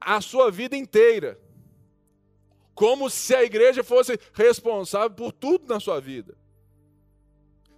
[0.00, 1.38] a sua vida inteira,
[2.74, 6.38] como se a igreja fosse responsável por tudo na sua vida.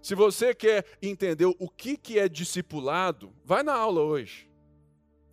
[0.00, 4.48] Se você quer entender o que, que é discipulado, vai na aula hoje,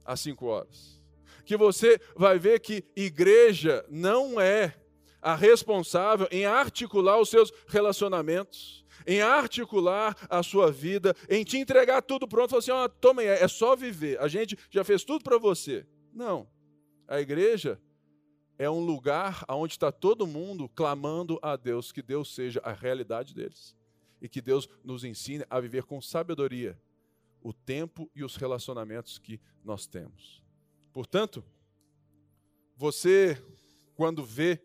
[0.04, 1.00] às 5 horas.
[1.46, 4.74] que você vai ver que igreja não é
[5.22, 12.02] a responsável em articular os seus relacionamentos, em articular a sua vida, em te entregar
[12.02, 14.20] tudo pronto, falar assim, ó, toma aí, é só viver.
[14.20, 15.86] A gente já fez tudo para você.
[16.14, 16.48] Não.
[17.08, 17.80] A igreja
[18.58, 23.34] é um lugar onde está todo mundo clamando a Deus que Deus seja a realidade
[23.34, 23.76] deles
[24.22, 26.78] e que Deus nos ensine a viver com sabedoria
[27.42, 30.44] o tempo e os relacionamentos que nós temos.
[30.92, 31.44] Portanto,
[32.76, 33.42] você,
[33.96, 34.60] quando vê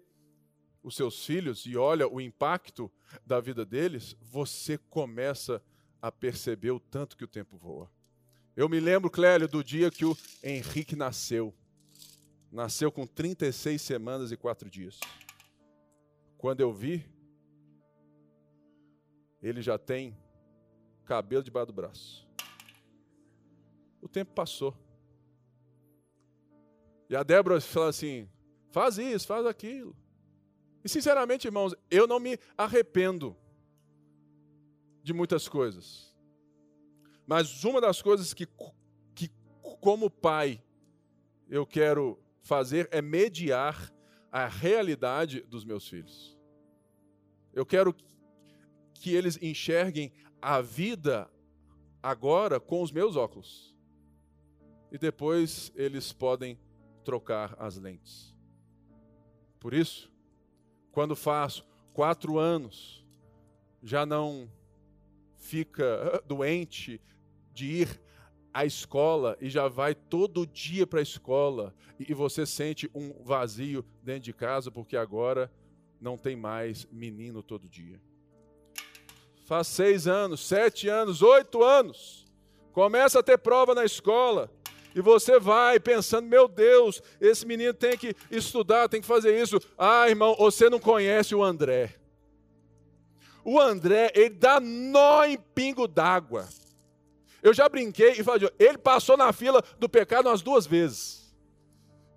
[0.83, 2.91] os seus filhos e olha o impacto
[3.25, 5.63] da vida deles, você começa
[6.01, 7.91] a perceber o tanto que o tempo voa.
[8.57, 11.55] Eu me lembro, Clélio, do dia que o Henrique nasceu.
[12.51, 14.99] Nasceu com 36 semanas e 4 dias.
[16.37, 17.07] Quando eu vi,
[19.41, 20.17] ele já tem
[21.05, 22.29] cabelo debaixo do braço.
[24.01, 24.77] O tempo passou.
[27.09, 28.29] E a Débora fala assim:
[28.71, 29.97] faz isso, faz aquilo.
[30.85, 33.37] E sinceramente, irmãos, eu não me arrependo
[35.03, 36.15] de muitas coisas.
[37.27, 38.47] Mas uma das coisas que,
[39.15, 39.31] que
[39.81, 40.63] como pai,
[41.49, 43.93] eu quero fazer é mediar
[44.31, 46.37] a realidade dos meus filhos.
[47.53, 47.95] Eu quero
[48.95, 51.31] que eles enxerguem a vida
[52.03, 53.75] agora com os meus óculos.
[54.91, 56.59] E depois eles podem
[57.05, 58.35] trocar as lentes.
[59.59, 60.12] Por isso,
[60.93, 63.05] quando faço quatro anos,
[63.83, 64.49] já não
[65.39, 67.01] fica doente
[67.53, 68.01] de ir
[68.53, 73.85] à escola e já vai todo dia para a escola e você sente um vazio
[74.03, 75.51] dentro de casa porque agora
[76.01, 78.01] não tem mais menino todo dia.
[79.45, 82.27] Faz seis anos, sete anos, oito anos,
[82.73, 84.51] começa a ter prova na escola
[84.95, 89.59] e você vai pensando, meu Deus, esse menino tem que estudar, tem que fazer isso.
[89.77, 91.95] Ah, irmão, você não conhece o André.
[93.45, 96.49] O André, ele dá nó em pingo d'água.
[97.43, 101.35] Eu já brinquei e falei, ele passou na fila do pecado umas duas vezes.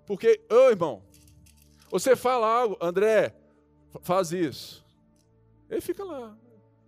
[0.06, 1.02] Porque, ô irmão,
[1.90, 3.34] você fala algo, André,
[4.02, 4.84] faz isso.
[5.68, 6.36] Ele fica lá,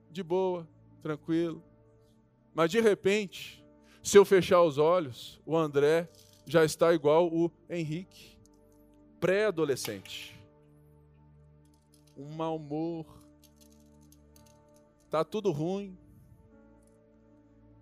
[0.09, 0.68] de boa,
[1.03, 1.62] tranquilo.
[2.55, 3.58] Mas de repente,
[4.09, 6.09] se eu fechar os olhos, o André
[6.47, 8.38] já está igual o Henrique,
[9.21, 10.35] pré-adolescente.
[12.16, 13.05] Um mau humor,
[15.11, 15.94] tá tudo ruim.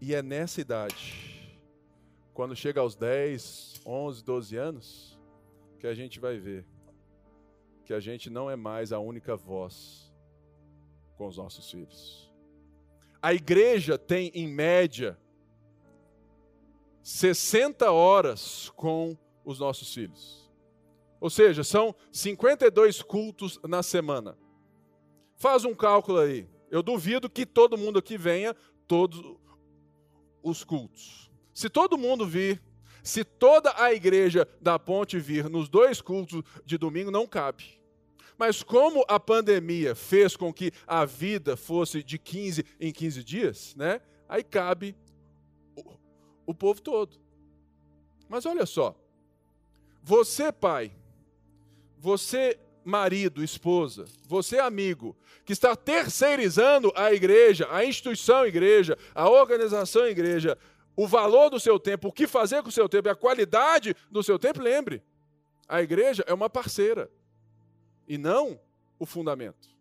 [0.01, 1.57] E é nessa idade,
[2.35, 5.21] quando chega aos 10, 11, 12 anos,
[5.79, 6.67] que a gente vai ver
[7.85, 10.13] que a gente não é mais a única voz
[11.17, 12.29] com os nossos filhos.
[13.23, 15.17] A igreja tem, em média,
[17.07, 20.51] 60 horas com os nossos filhos.
[21.21, 24.37] Ou seja, são 52 cultos na semana.
[25.37, 26.49] Faz um cálculo aí.
[26.69, 28.57] Eu duvido que todo mundo aqui venha
[28.89, 29.23] todos
[30.43, 31.31] os cultos.
[31.55, 32.61] Se todo mundo vir,
[33.05, 37.81] se toda a igreja da ponte vir nos dois cultos de domingo, não cabe.
[38.37, 43.77] Mas como a pandemia fez com que a vida fosse de 15 em 15 dias,
[43.77, 44.01] né?
[44.29, 44.97] Aí cabe
[46.47, 47.19] o povo todo.
[48.29, 48.95] Mas olha só,
[50.03, 50.93] você, pai,
[51.99, 60.07] você, marido, esposa, você, amigo, que está terceirizando a igreja, a instituição igreja, a organização
[60.07, 60.57] igreja,
[60.97, 64.23] o valor do seu tempo, o que fazer com o seu tempo, a qualidade do
[64.23, 65.03] seu tempo, lembre,
[65.69, 67.11] a igreja é uma parceira
[68.09, 68.59] e não
[68.99, 69.76] o fundamento.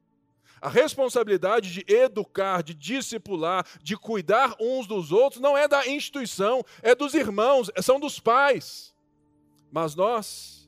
[0.65, 6.65] A responsabilidade de educar, de discipular, de cuidar uns dos outros não é da instituição,
[6.81, 8.91] é dos irmãos, são dos pais.
[9.71, 10.67] Mas nós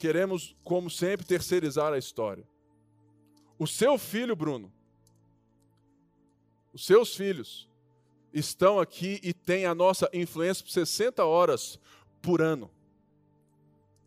[0.00, 2.48] queremos, como sempre, terceirizar a história.
[3.56, 4.72] O seu filho, Bruno,
[6.72, 7.70] os seus filhos
[8.32, 11.78] estão aqui e têm a nossa influência por 60 horas
[12.20, 12.68] por ano.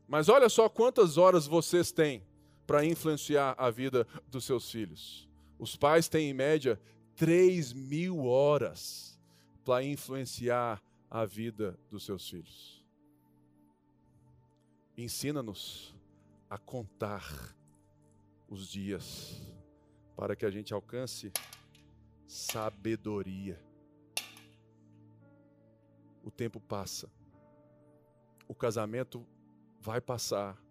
[0.09, 2.21] Mas olha só quantas horas vocês têm
[2.65, 5.29] para influenciar a vida dos seus filhos.
[5.57, 6.79] Os pais têm, em média,
[7.15, 9.19] 3 mil horas
[9.63, 12.83] para influenciar a vida dos seus filhos.
[14.97, 15.95] Ensina-nos
[16.49, 17.55] a contar
[18.47, 19.41] os dias
[20.15, 21.31] para que a gente alcance
[22.27, 23.59] sabedoria.
[26.23, 27.11] O tempo passa,
[28.47, 29.25] o casamento
[29.79, 30.61] vai passar,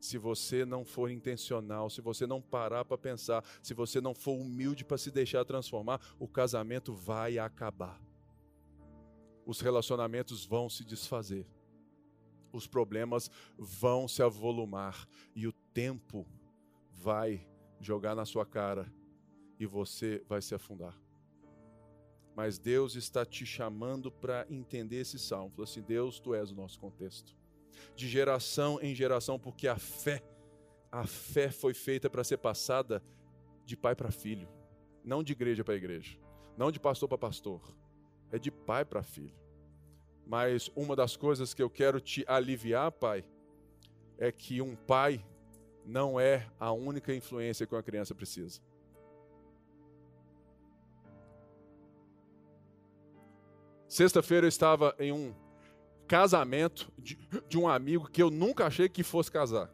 [0.00, 4.32] se você não for intencional, se você não parar para pensar, se você não for
[4.32, 8.00] humilde para se deixar transformar, o casamento vai acabar.
[9.44, 11.46] Os relacionamentos vão se desfazer.
[12.50, 16.26] os problemas vão se avolumar e o tempo
[16.90, 17.46] vai
[17.80, 18.90] jogar na sua cara
[19.58, 20.98] e você vai se afundar.
[22.34, 25.50] Mas Deus está te chamando para entender esse salmo.
[25.50, 27.36] Falou assim: Deus, tu és o nosso contexto.
[27.94, 30.22] De geração em geração, porque a fé,
[30.90, 33.02] a fé foi feita para ser passada
[33.64, 34.48] de pai para filho,
[35.04, 36.18] não de igreja para igreja,
[36.56, 37.60] não de pastor para pastor,
[38.32, 39.36] é de pai para filho.
[40.26, 43.24] Mas uma das coisas que eu quero te aliviar, pai,
[44.18, 45.24] é que um pai
[45.84, 48.60] não é a única influência que uma criança precisa.
[53.88, 55.34] Sexta-feira eu estava em um
[56.08, 59.70] casamento de, de, um amigo que eu nunca achei que fosse casar.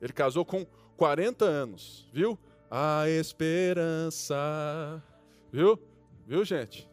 [0.00, 0.66] Ele casou com
[0.96, 2.38] 40 anos, viu?
[2.70, 4.34] A esperança.
[5.52, 5.78] Viu?
[6.26, 6.90] Viu, gente?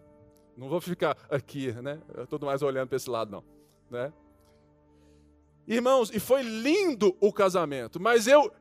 [0.56, 2.00] Não vou ficar aqui, né?
[2.30, 3.44] Todo mais olhando para esse lado, não.
[3.90, 4.14] Né?
[5.68, 8.52] Irmãos, e foi lindo o casamento, mas eu,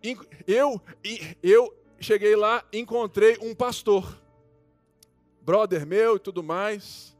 [0.47, 0.81] eu,
[1.43, 4.19] eu cheguei lá, encontrei um pastor,
[5.43, 7.17] brother meu e tudo mais,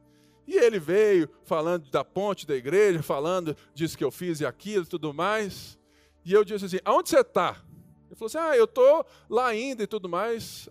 [0.47, 4.83] e ele veio falando da ponte da igreja, falando disso que eu fiz e aquilo
[4.83, 5.77] e tudo mais,
[6.25, 7.61] e eu disse assim: aonde você está?
[8.07, 10.69] Ele falou assim: ah, eu estou lá ainda e tudo mais.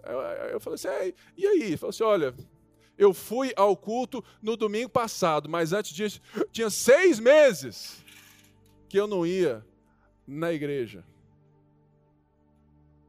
[0.52, 1.62] Eu, falei assim: e aí?
[1.62, 2.34] Ele falou assim: olha,
[2.98, 6.20] eu fui ao culto no domingo passado, mas antes disso,
[6.52, 8.04] tinha seis meses
[8.88, 9.64] que eu não ia
[10.26, 11.04] na igreja.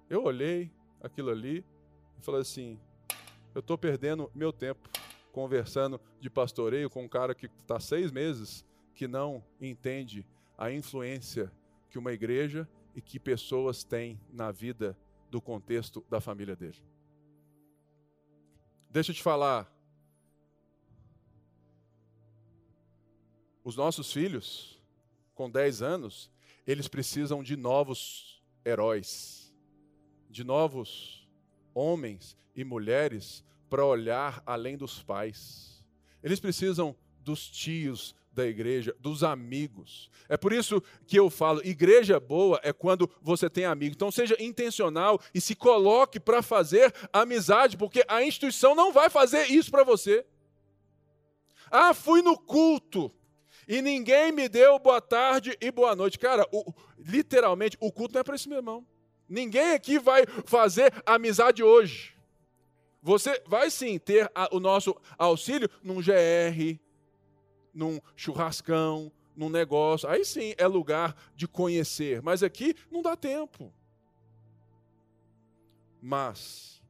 [0.10, 1.66] Eu olhei aquilo ali
[2.18, 2.80] e falei assim:
[3.54, 4.90] eu estou perdendo meu tempo
[5.32, 10.26] conversando de pastoreio com um cara que está seis meses que não entende
[10.58, 11.52] a influência
[11.90, 14.98] que uma igreja e que pessoas têm na vida
[15.30, 16.78] do contexto da família dele.
[18.90, 19.72] Deixa eu te falar,
[23.64, 24.80] Os nossos filhos,
[25.36, 26.32] com 10 anos,
[26.66, 29.54] eles precisam de novos heróis,
[30.30, 31.28] de novos
[31.74, 35.82] homens e mulheres para olhar além dos pais.
[36.22, 40.12] Eles precisam dos tios da igreja, dos amigos.
[40.28, 43.96] É por isso que eu falo, igreja boa é quando você tem amigo.
[43.96, 49.50] Então seja intencional e se coloque para fazer amizade, porque a instituição não vai fazer
[49.50, 50.26] isso para você.
[51.72, 53.10] Ah, fui no culto
[53.66, 56.20] e ninguém me deu boa tarde e boa noite.
[56.20, 58.86] Cara, o, literalmente, o culto não é para esse meu irmão.
[59.30, 62.21] Ninguém aqui vai fazer amizade hoje.
[63.02, 66.80] Você vai sim ter a, o nosso auxílio num GR,
[67.74, 70.08] num churrascão, num negócio.
[70.08, 72.22] Aí sim é lugar de conhecer.
[72.22, 73.74] Mas aqui não dá tempo.
[76.02, 76.82] Mas,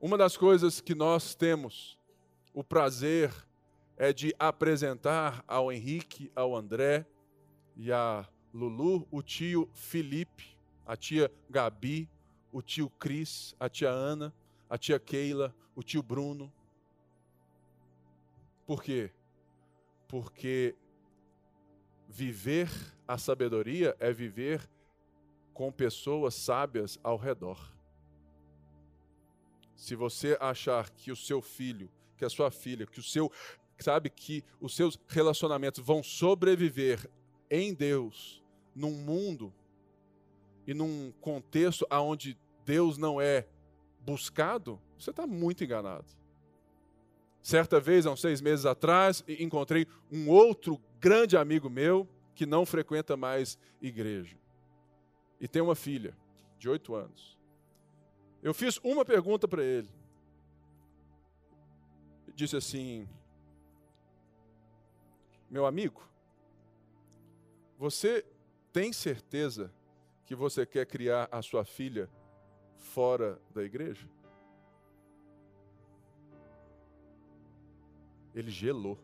[0.00, 1.98] uma das coisas que nós temos
[2.52, 3.32] o prazer
[3.96, 7.06] é de apresentar ao Henrique, ao André
[7.76, 12.08] e a Lulu o tio Felipe, a tia Gabi,
[12.50, 14.34] o tio Cris, a tia Ana,
[14.68, 16.52] a tia Keila, o tio Bruno.
[18.66, 19.12] Por quê?
[20.08, 20.74] Porque
[22.08, 22.68] viver
[23.06, 24.68] a sabedoria é viver
[25.52, 27.72] com pessoas sábias ao redor.
[29.74, 33.30] Se você achar que o seu filho, que a sua filha, que o seu
[33.78, 37.10] sabe que os seus relacionamentos vão sobreviver
[37.50, 38.42] em Deus,
[38.74, 39.52] num mundo
[40.66, 43.46] e num contexto onde Deus não é
[44.06, 46.06] buscado, você está muito enganado.
[47.42, 52.64] Certa vez, há uns seis meses atrás, encontrei um outro grande amigo meu que não
[52.64, 54.36] frequenta mais igreja.
[55.40, 56.16] E tem uma filha
[56.58, 57.36] de oito anos.
[58.42, 59.88] Eu fiz uma pergunta para ele.
[62.34, 63.08] Disse assim:
[65.50, 66.02] meu amigo,
[67.78, 68.24] você
[68.72, 69.72] tem certeza
[70.24, 72.10] que você quer criar a sua filha
[72.76, 74.08] fora da igreja?
[78.34, 78.98] Ele gelou.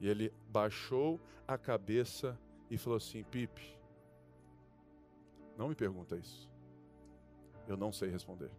[0.00, 2.38] E ele baixou a cabeça
[2.70, 3.76] e falou assim: Pipe,
[5.56, 6.48] não me pergunta isso.
[7.66, 8.50] Eu não sei responder.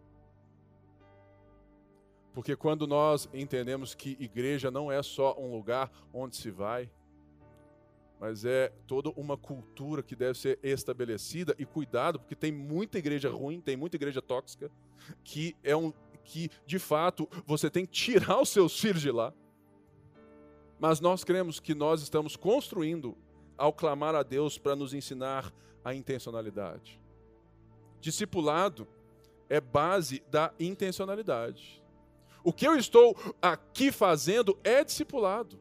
[2.32, 6.88] Porque quando nós entendemos que igreja não é só um lugar onde se vai,
[8.20, 13.30] mas é toda uma cultura que deve ser estabelecida e cuidado, porque tem muita igreja
[13.30, 14.70] ruim, tem muita igreja tóxica,
[15.24, 15.90] que é um
[16.22, 19.32] que de fato você tem que tirar os seus filhos de lá.
[20.78, 23.16] Mas nós cremos que nós estamos construindo
[23.56, 25.50] ao clamar a Deus para nos ensinar
[25.82, 27.00] a intencionalidade.
[28.00, 28.86] Discipulado
[29.48, 31.82] é base da intencionalidade.
[32.44, 35.58] O que eu estou aqui fazendo é discipulado.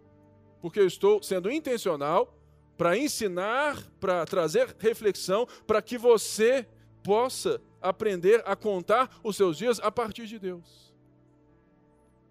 [0.62, 2.39] porque eu estou sendo intencional
[2.80, 6.66] para ensinar, para trazer reflexão, para que você
[7.04, 10.94] possa aprender a contar os seus dias a partir de Deus.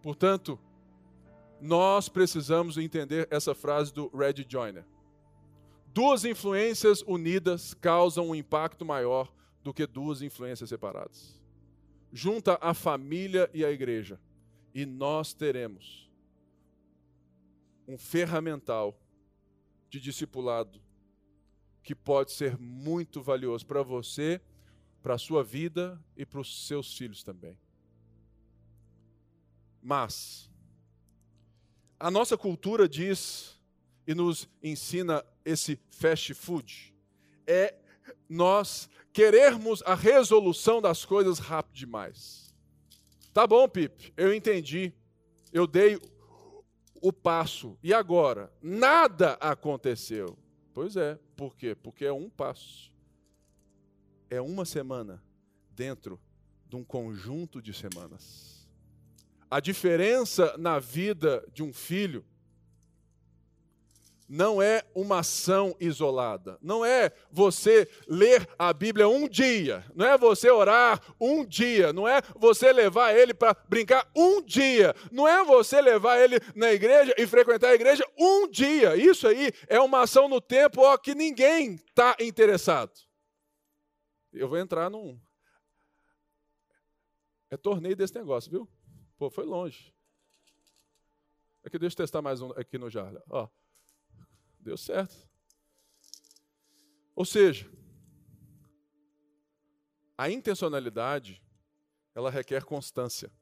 [0.00, 0.58] Portanto,
[1.60, 4.86] nós precisamos entender essa frase do Red Joyner.
[5.92, 9.30] Duas influências unidas causam um impacto maior
[9.62, 11.38] do que duas influências separadas.
[12.10, 14.18] Junta a família e a igreja,
[14.74, 16.10] e nós teremos
[17.86, 18.98] um ferramental
[19.88, 20.80] de discipulado
[21.82, 24.40] que pode ser muito valioso para você,
[25.02, 27.58] para a sua vida e para os seus filhos também.
[29.82, 30.50] Mas
[31.98, 33.58] a nossa cultura diz
[34.06, 36.94] e nos ensina esse fast food
[37.46, 37.74] é
[38.28, 42.54] nós querermos a resolução das coisas rápido demais.
[43.32, 44.92] Tá bom, Pipe, eu entendi.
[45.52, 45.98] Eu dei
[47.00, 47.78] o passo.
[47.82, 48.52] E agora?
[48.62, 50.38] Nada aconteceu.
[50.72, 51.74] Pois é, por quê?
[51.74, 52.92] Porque é um passo.
[54.30, 55.22] É uma semana
[55.70, 56.20] dentro
[56.68, 58.68] de um conjunto de semanas.
[59.50, 62.24] A diferença na vida de um filho
[64.28, 66.58] não é uma ação isolada.
[66.60, 69.82] Não é você ler a Bíblia um dia.
[69.94, 71.92] Não é você orar um dia.
[71.92, 74.94] Não é você levar ele para brincar um dia.
[75.10, 78.96] Não é você levar ele na igreja e frequentar a igreja um dia.
[78.96, 82.92] Isso aí é uma ação no tempo ó, que ninguém está interessado.
[84.30, 85.18] Eu vou entrar num.
[87.50, 88.68] É torneio desse negócio, viu?
[89.16, 89.94] Pô, foi longe.
[91.64, 93.22] Aqui, deixa eu testar mais um aqui no Jarla.
[93.30, 93.48] Ó.
[94.68, 95.26] Deu certo.
[97.16, 97.66] Ou seja,
[100.14, 101.42] a intencionalidade,
[102.14, 103.32] ela requer constância.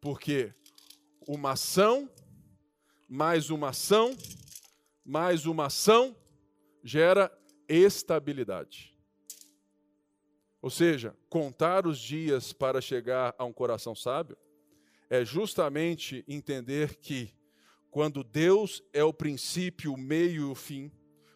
[0.00, 0.52] Porque
[1.28, 2.10] uma ação,
[3.08, 4.16] mais uma ação,
[5.04, 6.16] mais uma ação,
[6.82, 7.30] gera
[7.68, 8.98] estabilidade.
[10.60, 14.36] Ou seja, contar os dias para chegar a um coração sábio
[15.08, 17.37] é justamente entender que
[17.90, 20.90] quando Deus é o princípio, o meio e o fim,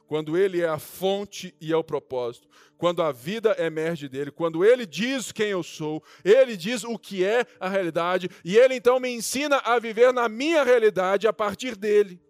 [0.07, 2.47] quando Ele é a fonte e é o propósito,
[2.77, 7.25] quando a vida emerge dele, quando Ele diz quem eu sou, Ele diz o que
[7.25, 11.77] é a realidade, e Ele então me ensina a viver na minha realidade a partir
[11.77, 12.21] dele.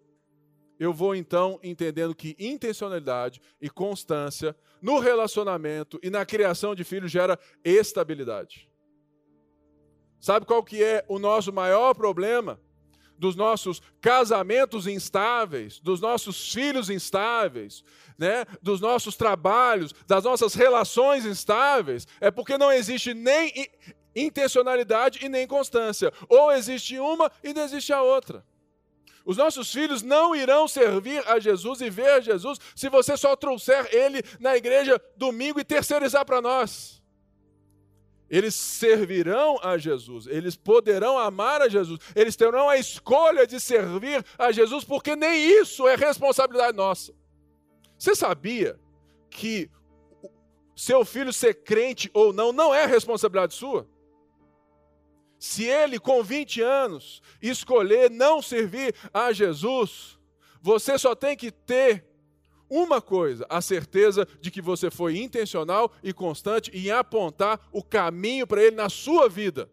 [0.79, 7.11] Eu vou então entendendo que intencionalidade e constância no relacionamento e na criação de filhos
[7.11, 8.69] gera estabilidade.
[10.19, 12.59] Sabe qual que é o nosso maior problema?
[13.17, 17.83] Dos nossos casamentos instáveis, dos nossos filhos instáveis,
[18.17, 23.51] né, dos nossos trabalhos, das nossas relações instáveis, é porque não existe nem
[24.15, 26.11] intencionalidade e nem constância.
[26.29, 28.45] Ou existe uma e não existe a outra.
[29.25, 33.87] Os nossos filhos não irão servir a Jesus e ver Jesus se você só trouxer
[33.91, 37.01] ele na igreja domingo e terceirizar para nós.
[38.33, 44.25] Eles servirão a Jesus, eles poderão amar a Jesus, eles terão a escolha de servir
[44.39, 47.13] a Jesus, porque nem isso é responsabilidade nossa.
[47.95, 48.79] Você sabia
[49.29, 49.69] que
[50.75, 53.87] seu filho ser crente ou não não é responsabilidade sua?
[55.37, 60.17] Se ele, com 20 anos, escolher não servir a Jesus,
[60.59, 62.03] você só tem que ter
[62.73, 68.47] uma coisa, a certeza de que você foi intencional e constante em apontar o caminho
[68.47, 69.69] para ele na sua vida.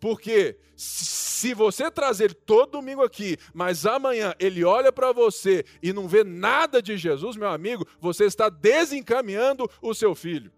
[0.00, 6.08] Porque se você trazer todo domingo aqui, mas amanhã ele olha para você e não
[6.08, 10.52] vê nada de Jesus, meu amigo, você está desencaminhando o seu filho.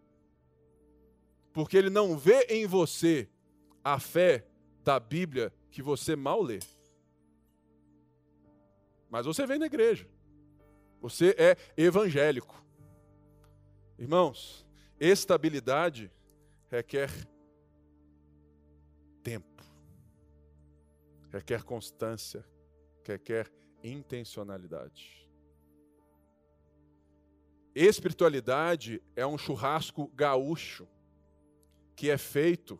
[1.53, 3.29] Porque ele não vê em você
[3.85, 4.47] a fé
[4.83, 6.59] da Bíblia que você mal lê.
[9.11, 10.07] Mas você vem na igreja.
[11.01, 12.64] Você é evangélico.
[13.99, 14.66] Irmãos,
[14.99, 16.11] estabilidade
[16.70, 17.11] requer
[19.22, 19.62] tempo,
[21.30, 22.44] requer constância,
[23.05, 23.51] requer
[23.82, 25.28] intencionalidade.
[27.74, 30.88] Espiritualidade é um churrasco gaúcho
[31.94, 32.78] que é feito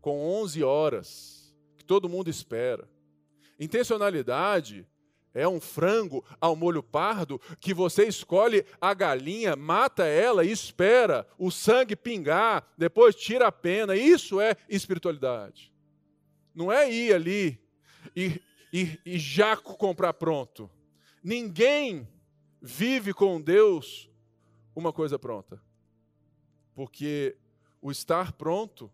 [0.00, 2.88] com 11 horas, que todo mundo espera.
[3.58, 4.86] Intencionalidade
[5.38, 11.24] é um frango ao molho pardo que você escolhe a galinha, mata ela e espera
[11.38, 13.94] o sangue pingar, depois tira a pena.
[13.94, 15.72] Isso é espiritualidade.
[16.52, 17.60] Não é ir ali
[18.16, 20.68] e, e, e já comprar pronto.
[21.22, 22.08] Ninguém
[22.60, 24.10] vive com Deus
[24.74, 25.62] uma coisa pronta.
[26.74, 27.36] Porque
[27.80, 28.90] o estar pronto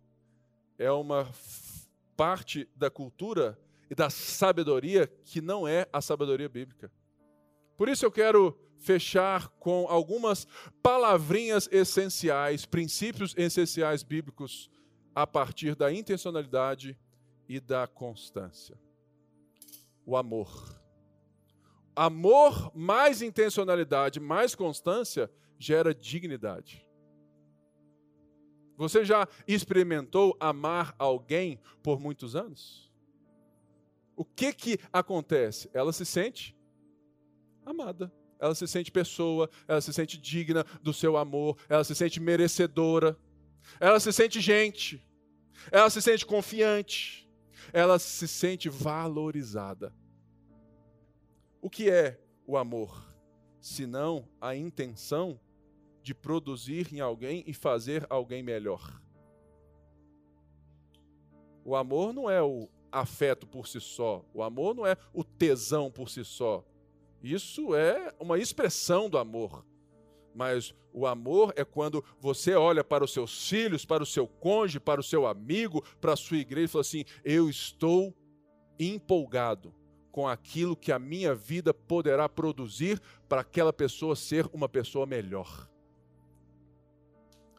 [0.79, 1.31] é uma
[2.15, 3.59] parte da cultura
[3.95, 6.91] e da sabedoria que não é a sabedoria bíblica.
[7.77, 10.49] Por isso eu quero fechar com algumas
[10.83, 14.69] palavrinhas essenciais, princípios essenciais bíblicos
[15.15, 16.99] a partir da intencionalidade
[17.49, 18.77] e da constância.
[20.05, 20.77] O amor.
[21.95, 26.85] Amor mais intencionalidade, mais constância gera dignidade.
[28.77, 32.84] Você já experimentou amar alguém por muitos anos?
[34.17, 35.71] O que que acontece?
[35.73, 36.57] Ela se sente
[37.65, 38.13] amada.
[38.39, 43.19] Ela se sente pessoa, ela se sente digna do seu amor, ela se sente merecedora,
[43.81, 45.03] ela se sente gente,
[45.71, 47.31] ela se sente confiante,
[47.73, 49.95] ela se sente valorizada.
[51.63, 53.15] O que é o amor?
[53.61, 55.41] Senão a intenção
[56.03, 59.01] de produzir em alguém e fazer alguém melhor.
[61.65, 65.91] O amor não é o afeto por si só, o amor não é o tesão
[65.91, 66.65] por si só.
[67.23, 69.65] Isso é uma expressão do amor.
[70.35, 74.81] Mas o amor é quando você olha para os seus filhos, para o seu cônjuge,
[74.81, 78.15] para o seu amigo, para a sua igreja e fala assim: Eu estou
[78.79, 79.73] empolgado
[80.11, 85.69] com aquilo que a minha vida poderá produzir para aquela pessoa ser uma pessoa melhor.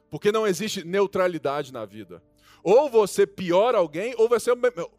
[0.09, 2.21] Porque não existe neutralidade na vida.
[2.67, 4.49] Ou você piora alguém, ou você,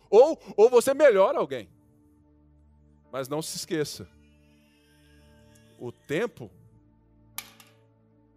[0.08, 1.68] ou, ou você melhora alguém.
[3.10, 4.08] Mas não se esqueça:
[5.76, 6.48] o tempo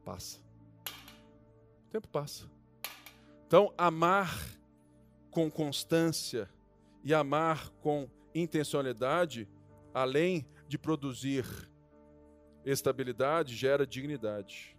[0.03, 0.39] passa.
[1.86, 2.49] O tempo passa.
[3.45, 4.36] Então, amar
[5.30, 6.49] com constância
[7.03, 9.47] e amar com intencionalidade,
[9.93, 11.45] além de produzir
[12.65, 14.75] estabilidade, gera dignidade.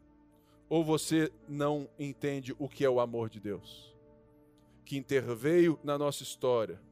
[0.69, 3.90] Ou você não entende o que é o amor de Deus,
[4.91, 6.83] que interveio na nossa história,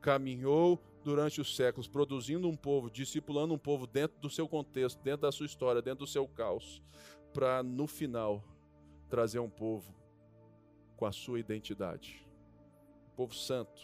[0.00, 5.22] caminhou durante os séculos, produzindo um povo, discipulando um povo dentro do seu contexto, dentro
[5.22, 6.80] da sua história, dentro do seu caos,
[7.34, 8.44] para no final
[9.10, 9.92] trazer um povo
[10.96, 12.24] com a sua identidade.
[13.08, 13.82] Um povo santo,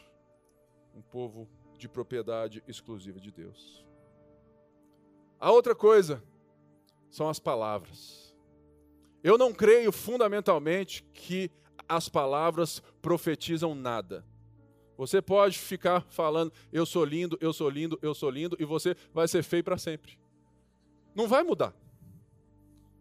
[0.95, 3.85] um povo de propriedade exclusiva de Deus.
[5.41, 6.23] A outra coisa
[7.11, 8.33] são as palavras.
[9.21, 11.51] Eu não creio fundamentalmente que
[11.89, 14.25] as palavras profetizam nada.
[14.97, 18.97] Você pode ficar falando, eu sou lindo, eu sou lindo, eu sou lindo, e você
[19.13, 20.19] vai ser feio para sempre.
[21.15, 21.75] Não vai mudar.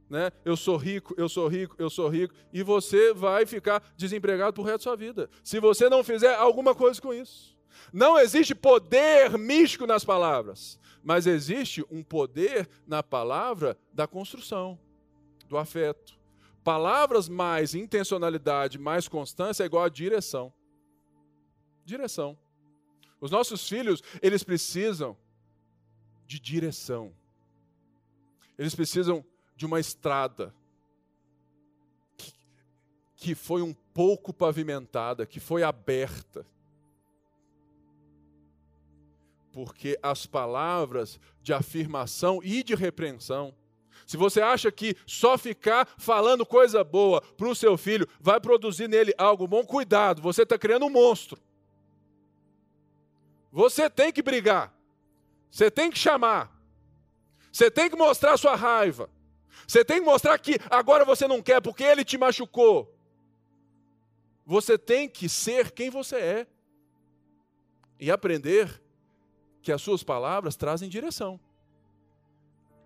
[0.09, 0.31] Né?
[0.43, 4.63] Eu sou rico, eu sou rico, eu sou rico, e você vai ficar desempregado por
[4.63, 5.29] resto da sua vida.
[5.43, 7.53] Se você não fizer alguma coisa com isso.
[7.91, 14.79] Não existe poder místico nas palavras, mas existe um poder na palavra da construção,
[15.47, 16.19] do afeto.
[16.63, 20.53] Palavras mais intencionalidade, mais constância é igual a direção
[21.85, 22.37] direção.
[23.19, 25.17] Os nossos filhos, eles precisam
[26.25, 27.13] de direção.
[28.57, 30.53] Eles precisam de uma estrada
[32.17, 32.33] que,
[33.15, 36.45] que foi um pouco pavimentada, que foi aberta.
[39.51, 43.55] Porque as palavras de afirmação e de repreensão,
[44.05, 48.87] se você acha que só ficar falando coisa boa para o seu filho vai produzir
[48.87, 51.39] nele algo bom, cuidado, você está criando um monstro.
[53.51, 54.73] Você tem que brigar.
[55.51, 56.51] Você tem que chamar.
[57.51, 59.09] Você tem que mostrar sua raiva.
[59.67, 62.91] Você tem que mostrar que agora você não quer porque ele te machucou.
[64.45, 66.47] Você tem que ser quem você é.
[67.99, 68.81] E aprender
[69.61, 71.39] que as suas palavras trazem direção.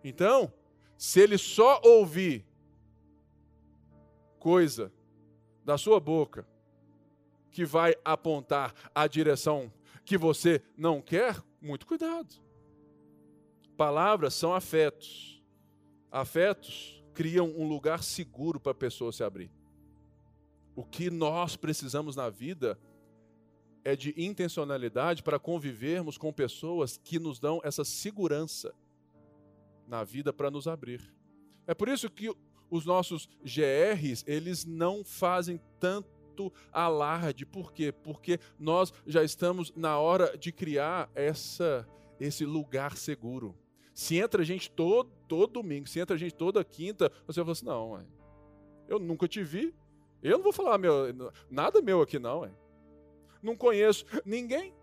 [0.03, 0.53] Então,
[0.97, 2.45] se ele só ouvir
[4.39, 4.91] coisa
[5.63, 6.47] da sua boca
[7.51, 9.71] que vai apontar a direção
[10.05, 12.33] que você não quer, muito cuidado.
[13.75, 15.43] Palavras são afetos.
[16.11, 19.51] Afetos criam um lugar seguro para a pessoa se abrir.
[20.75, 22.79] O que nós precisamos na vida
[23.83, 28.73] é de intencionalidade para convivermos com pessoas que nos dão essa segurança
[29.87, 31.13] na vida para nos abrir.
[31.65, 32.33] É por isso que
[32.69, 37.45] os nossos GRs, eles não fazem tanto alarde.
[37.45, 37.91] Por quê?
[37.91, 41.87] Porque nós já estamos na hora de criar essa,
[42.19, 43.57] esse lugar seguro.
[43.93, 48.05] Se entra gente todo, todo domingo, se entra gente toda quinta, você fala assim: não,
[48.87, 49.73] eu nunca te vi.
[50.21, 51.13] Eu não vou falar meu,
[51.49, 52.49] nada meu aqui, não.
[53.41, 54.73] Não conheço ninguém.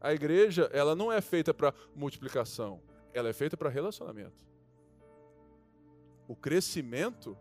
[0.00, 2.80] A igreja, ela não é feita para multiplicação,
[3.16, 4.44] ela é feita para relacionamento.
[6.28, 7.36] O crescimento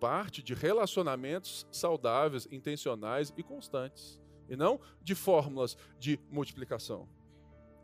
[0.00, 4.18] parte de relacionamentos saudáveis, intencionais e constantes.
[4.48, 7.08] e não de fórmulas de multiplicação.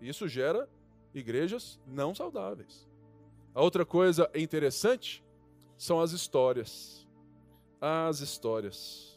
[0.01, 0.69] Isso gera
[1.15, 2.89] igrejas não saudáveis.
[3.55, 5.25] A outra coisa interessante
[5.79, 7.07] são as histórias.
[7.81, 9.17] As histórias.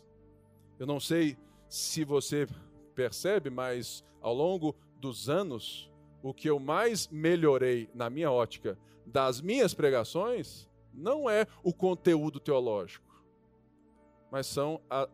[0.77, 1.37] Eu não sei
[1.67, 2.47] se você
[2.93, 5.91] percebe, mas ao longo dos anos,
[6.21, 12.39] o que eu mais melhorei na minha ótica das minhas pregações não é o conteúdo
[12.39, 13.23] teológico,
[14.31, 15.07] mas são a,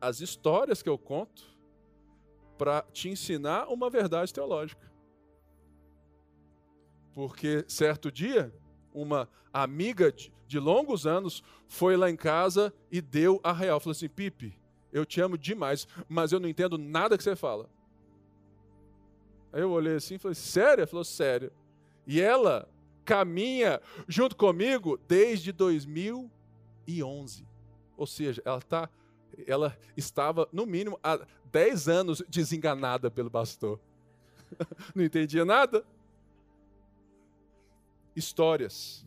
[0.00, 1.54] as histórias que eu conto
[2.58, 4.92] para te ensinar uma verdade teológica.
[7.12, 8.52] Porque certo dia,
[8.92, 13.78] uma amiga de, de longos anos foi lá em casa e deu a real.
[13.80, 14.58] Falou assim: Pipe,
[14.92, 17.68] eu te amo demais, mas eu não entendo nada que você fala.
[19.54, 20.80] Aí eu olhei assim e falei: Sério?
[20.82, 21.52] Ela falou: Sério.
[22.04, 22.68] E ela
[23.04, 27.46] caminha junto comigo desde 2011.
[27.96, 28.90] Ou seja, ela, tá,
[29.46, 33.78] ela estava, no mínimo, há 10 anos desenganada pelo pastor.
[34.92, 35.86] Não entendia nada.
[38.16, 39.06] Histórias.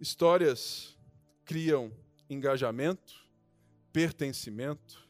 [0.00, 0.98] Histórias
[1.44, 1.92] criam
[2.30, 3.28] engajamento,
[3.92, 5.06] pertencimento.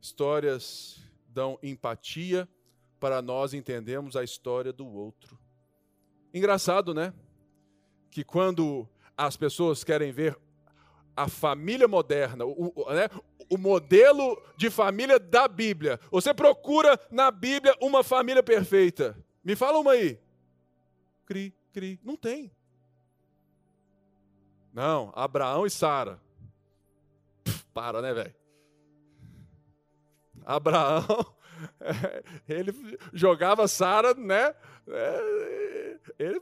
[0.00, 2.48] Histórias dão empatia
[3.04, 5.38] para nós entendermos a história do outro.
[6.32, 7.12] Engraçado, né?
[8.10, 10.38] Que quando as pessoas querem ver
[11.14, 13.10] a família moderna, o, o, né,
[13.50, 19.14] o modelo de família da Bíblia, você procura na Bíblia uma família perfeita.
[19.44, 20.18] Me fala uma aí.
[21.26, 22.00] Cri, cri.
[22.02, 22.50] Não tem.
[24.72, 26.18] Não, Abraão e Sara.
[27.74, 28.34] Para, né, velho?
[30.46, 31.33] Abraão,
[32.48, 32.72] ele
[33.12, 34.54] jogava Sara, né?
[34.88, 36.40] É, ele,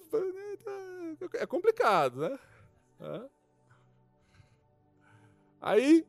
[1.35, 2.39] é complicado, né?
[5.61, 6.07] Aí,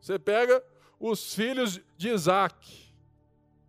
[0.00, 0.62] você pega
[0.98, 2.92] os filhos de Isaac.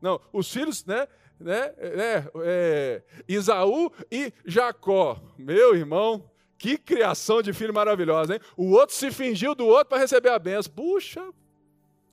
[0.02, 1.08] Não, os filhos, né?
[1.40, 5.22] né, né é, Isaú e Jacó.
[5.38, 8.42] Meu irmão, que criação de filho maravilhosa, hein?
[8.58, 10.74] O outro se fingiu do outro para receber a benção.
[10.74, 11.32] Puxa!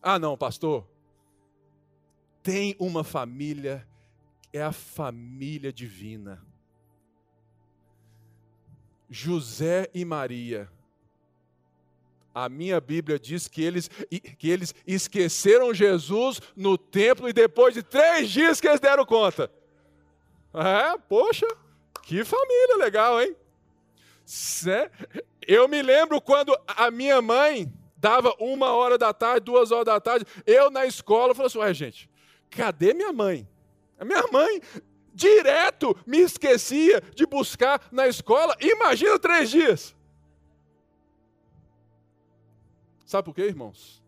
[0.02, 0.86] Ah, não, pastor.
[2.42, 3.86] Tem uma família
[4.52, 6.44] é a família divina.
[9.08, 10.70] José e Maria.
[12.34, 13.88] A minha Bíblia diz que eles,
[14.38, 19.50] que eles esqueceram Jesus no templo e depois de três dias que eles deram conta.
[20.54, 21.46] É, poxa,
[22.02, 23.36] que família legal, hein?
[25.46, 30.00] Eu me lembro quando a minha mãe dava uma hora da tarde, duas horas da
[30.00, 32.10] tarde, eu na escola, falei assim, ué, gente,
[32.52, 33.48] cadê minha mãe?
[33.98, 34.60] A minha mãe
[35.14, 38.56] direto me esquecia de buscar na escola.
[38.60, 39.96] Imagina três dias.
[43.04, 44.02] Sabe por quê, irmãos?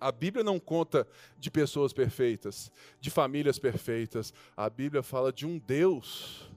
[0.00, 1.06] A Bíblia não conta
[1.38, 4.32] de pessoas perfeitas, de famílias perfeitas.
[4.56, 6.50] A Bíblia fala de um Deus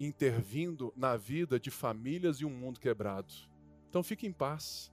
[0.00, 3.32] intervindo na vida de famílias e um mundo quebrado.
[3.88, 4.92] Então fique em paz.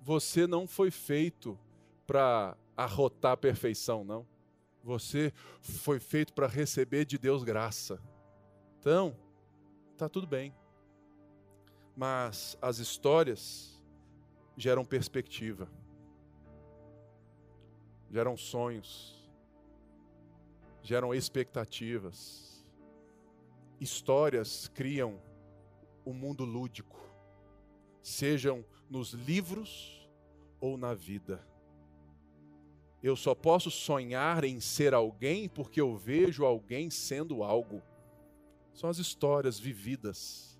[0.00, 1.58] Você não foi feito
[2.06, 4.26] para arrotar a perfeição, não.
[4.82, 8.00] Você foi feito para receber de Deus graça.
[8.78, 9.14] Então,
[9.96, 10.54] tá tudo bem.
[11.94, 13.78] Mas as histórias
[14.56, 15.70] geram perspectiva,
[18.10, 19.28] geram sonhos,
[20.82, 22.64] geram expectativas.
[23.78, 25.20] Histórias criam
[26.04, 26.98] o um mundo lúdico,
[28.02, 30.08] sejam nos livros
[30.60, 31.49] ou na vida.
[33.02, 37.82] Eu só posso sonhar em ser alguém porque eu vejo alguém sendo algo.
[38.74, 40.58] São as histórias vividas.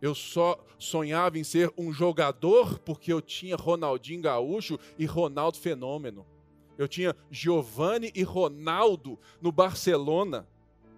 [0.00, 6.26] Eu só sonhava em ser um jogador porque eu tinha Ronaldinho Gaúcho e Ronaldo Fenômeno.
[6.76, 10.46] Eu tinha Giovanni e Ronaldo no Barcelona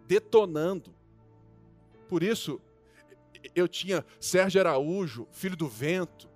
[0.07, 0.93] detonando.
[2.09, 2.61] Por isso,
[3.55, 6.29] eu tinha Sérgio Araújo, filho do vento.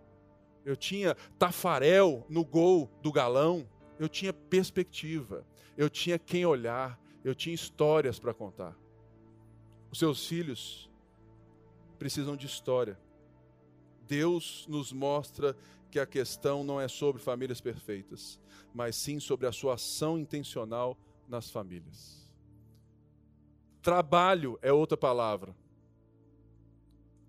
[0.65, 3.69] Eu tinha Tafarel no gol do galão
[3.99, 8.77] eu tinha perspectiva, eu tinha quem olhar, eu tinha histórias para contar.
[9.91, 10.91] Os seus filhos
[11.99, 12.99] precisam de história.
[14.07, 15.57] Deus nos mostra
[15.91, 18.41] que a questão não é sobre famílias perfeitas,
[18.75, 22.31] mas sim sobre a sua ação intencional nas famílias.
[23.81, 25.55] Trabalho é outra palavra.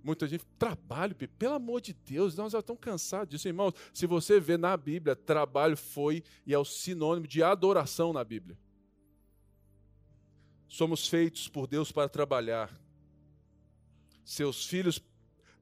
[0.06, 3.74] Muita gente, trabalho, pelo amor de Deus, nós já estamos cansados disso, irmãos.
[3.92, 8.56] Se você vê na Bíblia, trabalho foi e é o sinônimo de adoração na Bíblia.
[10.68, 12.72] Somos feitos por Deus para trabalhar.
[14.24, 15.02] Seus filhos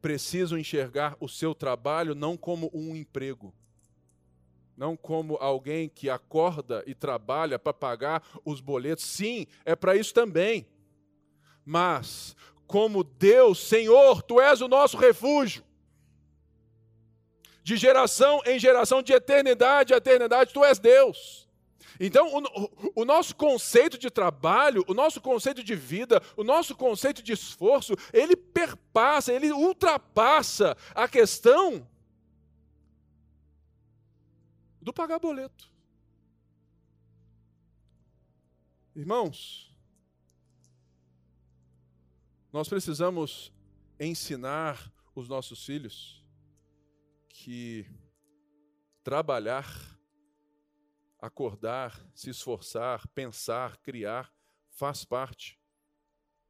[0.02, 3.56] precisam enxergar o seu trabalho não como um emprego,
[4.76, 9.06] não como alguém que acorda e trabalha para pagar os boletos.
[9.06, 10.68] Sim, é para isso também.
[11.66, 12.36] Mas,
[12.74, 15.64] como Deus, Senhor, tu és o nosso refúgio.
[17.62, 21.48] De geração em geração, de eternidade a eternidade, tu és Deus.
[22.00, 27.22] Então, o, o, nosso conceito de trabalho, o nosso conceito de vida, o nosso conceito
[27.22, 31.88] de esforço, ele perpassa, ele ultrapassa a questão
[34.82, 35.72] do pagar boleto.
[38.96, 39.73] Irmãos,
[42.54, 43.52] nós precisamos
[44.00, 46.24] ensinar os nossos filhos
[47.28, 47.84] que
[49.04, 49.68] trabalhar,
[51.20, 54.32] acordar, se esforçar, pensar, criar,
[54.70, 55.60] faz parte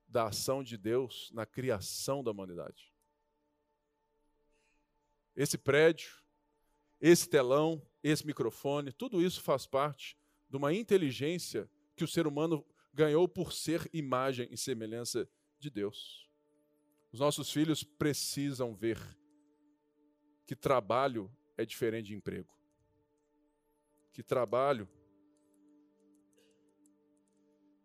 [0.05, 2.93] da ação de Deus na criação da humanidade.
[5.33, 6.21] Esse prédio,
[6.99, 10.17] esse telão, esse microfone, tudo isso faz parte
[10.49, 16.27] de uma inteligência que o ser humano ganhou por ser imagem e semelhança de Deus.
[17.11, 18.99] Os nossos filhos precisam ver
[20.45, 22.51] que trabalho é diferente de emprego.
[24.11, 24.87] Que trabalho.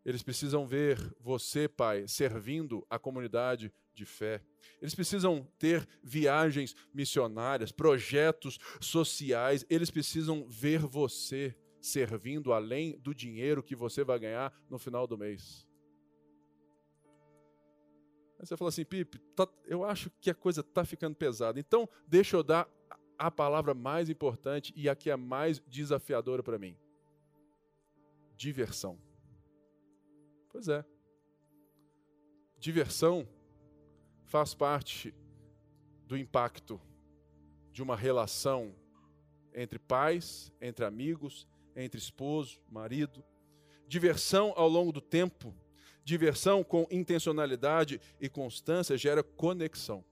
[0.04, 4.42] Eles precisam ver você, pai, servindo a comunidade de fé.
[4.80, 9.66] Eles precisam ter viagens missionárias, projetos sociais.
[9.68, 15.18] Eles precisam ver você servindo além do dinheiro que você vai ganhar no final do
[15.18, 15.67] mês.
[18.38, 21.58] Aí você fala assim, Pipe, tá, eu acho que a coisa está ficando pesada.
[21.58, 22.68] Então, deixa eu dar
[23.18, 26.76] a palavra mais importante e a que é mais desafiadora para mim:
[28.36, 28.98] diversão.
[30.50, 30.84] Pois é.
[32.58, 33.28] Diversão
[34.24, 35.14] faz parte
[36.06, 36.80] do impacto
[37.72, 38.74] de uma relação
[39.54, 43.24] entre pais, entre amigos, entre esposo, marido.
[43.86, 45.54] Diversão ao longo do tempo,
[46.08, 50.02] diversão com intencionalidade e constância gera conexão.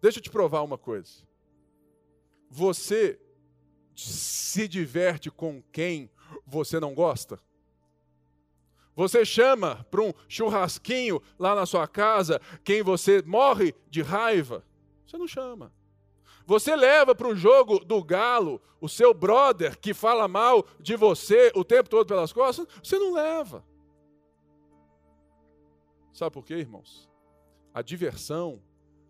[0.00, 1.22] Deixa eu te provar uma coisa.
[2.50, 3.20] Você
[3.94, 6.10] se diverte com quem
[6.46, 7.38] você não gosta?
[8.96, 14.64] Você chama para um churrasquinho lá na sua casa quem você morre de raiva?
[15.06, 15.72] Você não chama.
[16.46, 21.52] Você leva para o jogo do galo o seu brother que fala mal de você
[21.54, 22.66] o tempo todo pelas costas?
[22.82, 23.64] Você não leva.
[26.14, 27.10] Sabe por quê, irmãos?
[27.74, 28.62] A diversão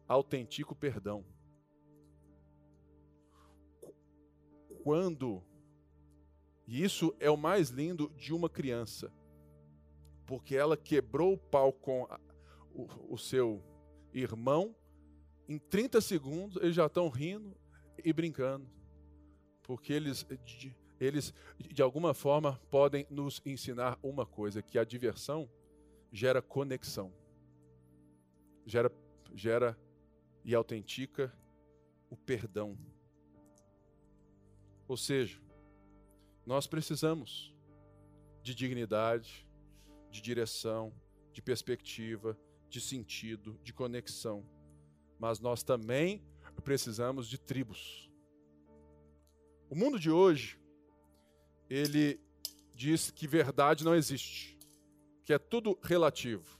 [0.08, 1.22] autentica o perdão.
[4.82, 5.42] Quando,
[6.66, 9.12] e isso é o mais lindo de uma criança,
[10.24, 12.18] porque ela quebrou o pau com a,
[12.72, 13.62] o, o seu
[14.10, 14.74] irmão,
[15.46, 17.54] em 30 segundos eles já estão rindo
[18.02, 18.66] e brincando,
[19.62, 20.26] porque eles,
[20.98, 25.50] eles de alguma forma podem nos ensinar uma coisa, que a diversão
[26.14, 27.12] gera conexão,
[28.64, 28.88] gera,
[29.34, 29.76] gera
[30.44, 31.36] e autentica
[32.08, 32.78] o perdão.
[34.86, 35.42] Ou seja,
[36.46, 37.52] nós precisamos
[38.44, 39.44] de dignidade,
[40.08, 40.94] de direção,
[41.32, 42.38] de perspectiva,
[42.68, 44.46] de sentido, de conexão.
[45.18, 46.22] Mas nós também
[46.62, 48.08] precisamos de tribos.
[49.68, 50.60] O mundo de hoje,
[51.68, 52.20] ele
[52.72, 54.53] diz que verdade não existe,
[55.24, 56.58] que é tudo relativo.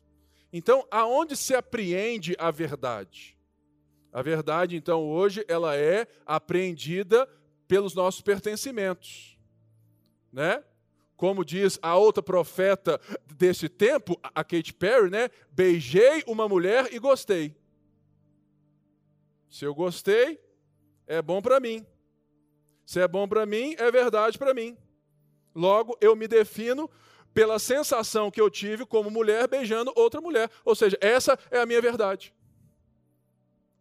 [0.52, 3.36] Então, aonde se apreende a verdade?
[4.12, 7.28] A verdade, então, hoje, ela é apreendida
[7.66, 9.38] pelos nossos pertencimentos,
[10.32, 10.64] né?
[11.16, 13.00] Como diz a outra profeta
[13.36, 15.28] desse tempo, a Kate Perry, né?
[15.50, 17.56] Beijei uma mulher e gostei.
[19.48, 20.40] Se eu gostei,
[21.06, 21.86] é bom para mim.
[22.84, 24.76] Se é bom para mim, é verdade para mim.
[25.54, 26.90] Logo, eu me defino
[27.34, 30.48] pela sensação que eu tive como mulher beijando outra mulher.
[30.64, 32.32] Ou seja, essa é a minha verdade.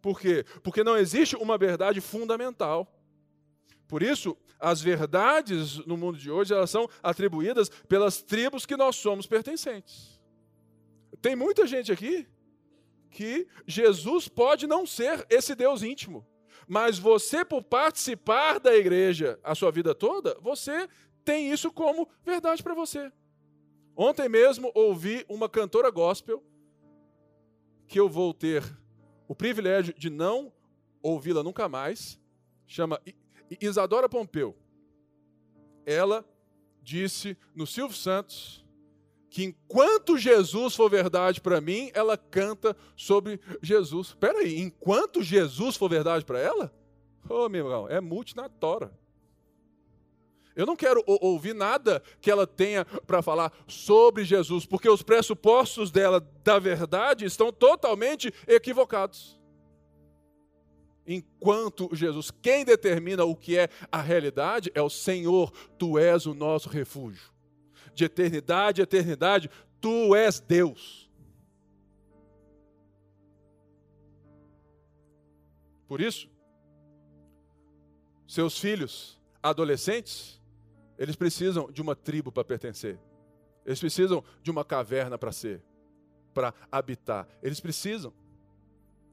[0.02, 0.44] Por quê?
[0.64, 2.92] Porque não existe uma verdade fundamental.
[3.88, 8.96] Por isso, as verdades no mundo de hoje elas são atribuídas pelas tribos que nós
[8.96, 10.20] somos pertencentes.
[11.22, 12.28] Tem muita gente aqui
[13.12, 16.26] que Jesus pode não ser esse Deus íntimo,
[16.68, 20.88] mas você, por participar da igreja a sua vida toda, você
[21.24, 23.12] tem isso como verdade para você.
[23.96, 26.44] Ontem mesmo ouvi uma cantora gospel
[27.88, 28.64] que eu vou ter
[29.28, 30.52] o privilégio de não
[31.02, 32.20] ouvi-la nunca mais,
[32.66, 33.00] chama
[33.62, 34.56] Isadora Pompeu,
[35.86, 36.26] ela
[36.82, 38.64] disse no Silvio Santos
[39.30, 44.10] que enquanto Jesus for verdade para mim, ela canta sobre Jesus.
[44.10, 46.72] Espera aí, enquanto Jesus for verdade para ela?
[47.28, 48.92] Ô, oh, meu irmão, é multinatora.
[50.56, 55.90] Eu não quero ouvir nada que ela tenha para falar sobre Jesus, porque os pressupostos
[55.90, 59.40] dela da verdade estão totalmente equivocados.
[61.06, 66.34] Enquanto Jesus, quem determina o que é a realidade é o Senhor, tu és o
[66.34, 67.32] nosso refúgio.
[67.94, 69.50] De eternidade a eternidade,
[69.82, 71.12] tu és Deus.
[75.88, 76.30] Por isso,
[78.28, 80.42] seus filhos adolescentes,
[80.98, 83.00] eles precisam de uma tribo para pertencer.
[83.66, 85.62] Eles precisam de uma caverna para ser,
[86.34, 87.28] para habitar.
[87.42, 88.14] Eles precisam.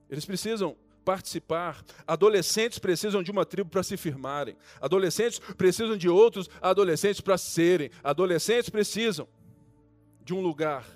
[0.09, 1.85] Eles precisam participar.
[2.07, 4.57] Adolescentes precisam de uma tribo para se firmarem.
[4.81, 7.91] Adolescentes precisam de outros adolescentes para serem.
[8.03, 9.29] Adolescentes precisam
[10.25, 10.87] de um lugar.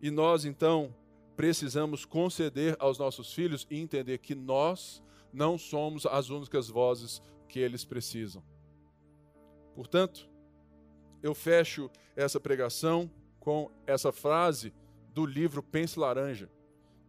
[0.00, 0.94] E nós, então,
[1.36, 7.58] precisamos conceder aos nossos filhos e entender que nós não somos as únicas vozes que
[7.58, 8.42] eles precisam.
[9.78, 10.28] Portanto,
[11.22, 13.08] eu fecho essa pregação
[13.38, 14.74] com essa frase
[15.14, 16.50] do livro Pense Laranja,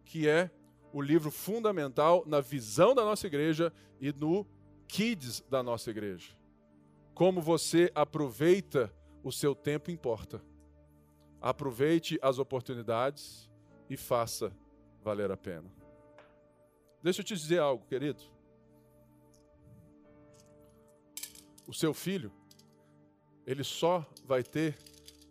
[0.04, 0.48] que é
[0.92, 4.46] o livro fundamental na visão da nossa igreja e no
[4.86, 6.30] kids da nossa igreja.
[7.12, 8.94] Como você aproveita
[9.24, 10.40] o seu tempo importa.
[11.40, 13.50] Aproveite as oportunidades
[13.88, 14.56] e faça
[15.02, 15.68] valer a pena.
[17.02, 18.22] Deixa eu te dizer algo, querido.
[21.66, 22.32] O seu filho,
[23.50, 24.78] ele só vai ter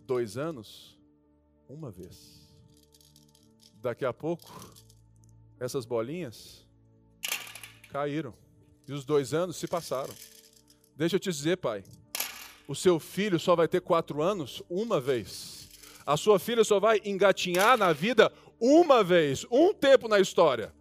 [0.02, 1.00] dois anos
[1.70, 2.50] uma vez.
[3.76, 4.52] Daqui a pouco,
[5.58, 6.68] essas bolinhas
[7.90, 8.34] caíram.
[8.86, 10.14] E os dois anos se passaram.
[10.98, 11.82] Deixa eu te dizer, pai.
[12.68, 15.70] O seu filho só vai ter quatro anos uma vez.
[16.06, 20.74] A sua filha só vai engatinhar na vida uma vez, um tempo na história.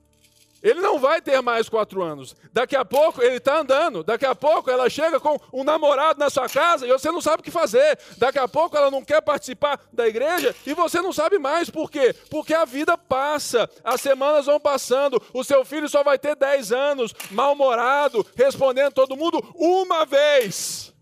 [0.63, 2.35] Ele não vai ter mais quatro anos.
[2.53, 4.03] Daqui a pouco ele está andando.
[4.03, 7.41] Daqui a pouco ela chega com um namorado na sua casa e você não sabe
[7.41, 7.99] o que fazer.
[8.17, 11.71] Daqui a pouco ela não quer participar da igreja e você não sabe mais.
[11.71, 12.15] Por quê?
[12.31, 15.23] Porque a vida passa, as semanas vão passando.
[15.33, 20.93] O seu filho só vai ter dez anos, mal-humorado, respondendo todo mundo uma vez.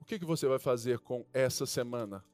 [0.00, 2.24] O que, que você vai fazer com essa semana?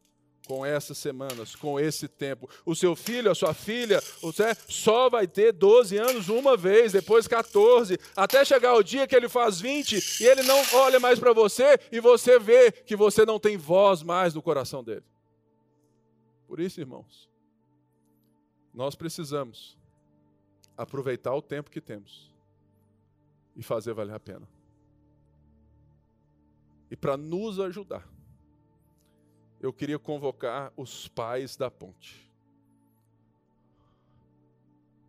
[0.47, 2.49] Com essas semanas, com esse tempo.
[2.65, 7.27] O seu filho, a sua filha, você só vai ter 12 anos uma vez, depois
[7.27, 11.33] 14, até chegar o dia que ele faz 20 e ele não olha mais para
[11.33, 15.05] você e você vê que você não tem voz mais no coração dele.
[16.47, 17.29] Por isso, irmãos,
[18.73, 19.79] nós precisamos
[20.77, 22.33] aproveitar o tempo que temos
[23.57, 24.49] e fazer valer a pena.
[26.91, 28.07] E para nos ajudar,
[29.65, 32.31] eu queria convocar os pais da ponte.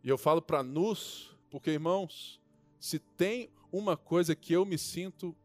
[0.01, 2.41] E eu falo para nos, porque irmãos,
[2.79, 5.35] se tem uma coisa que eu me sinto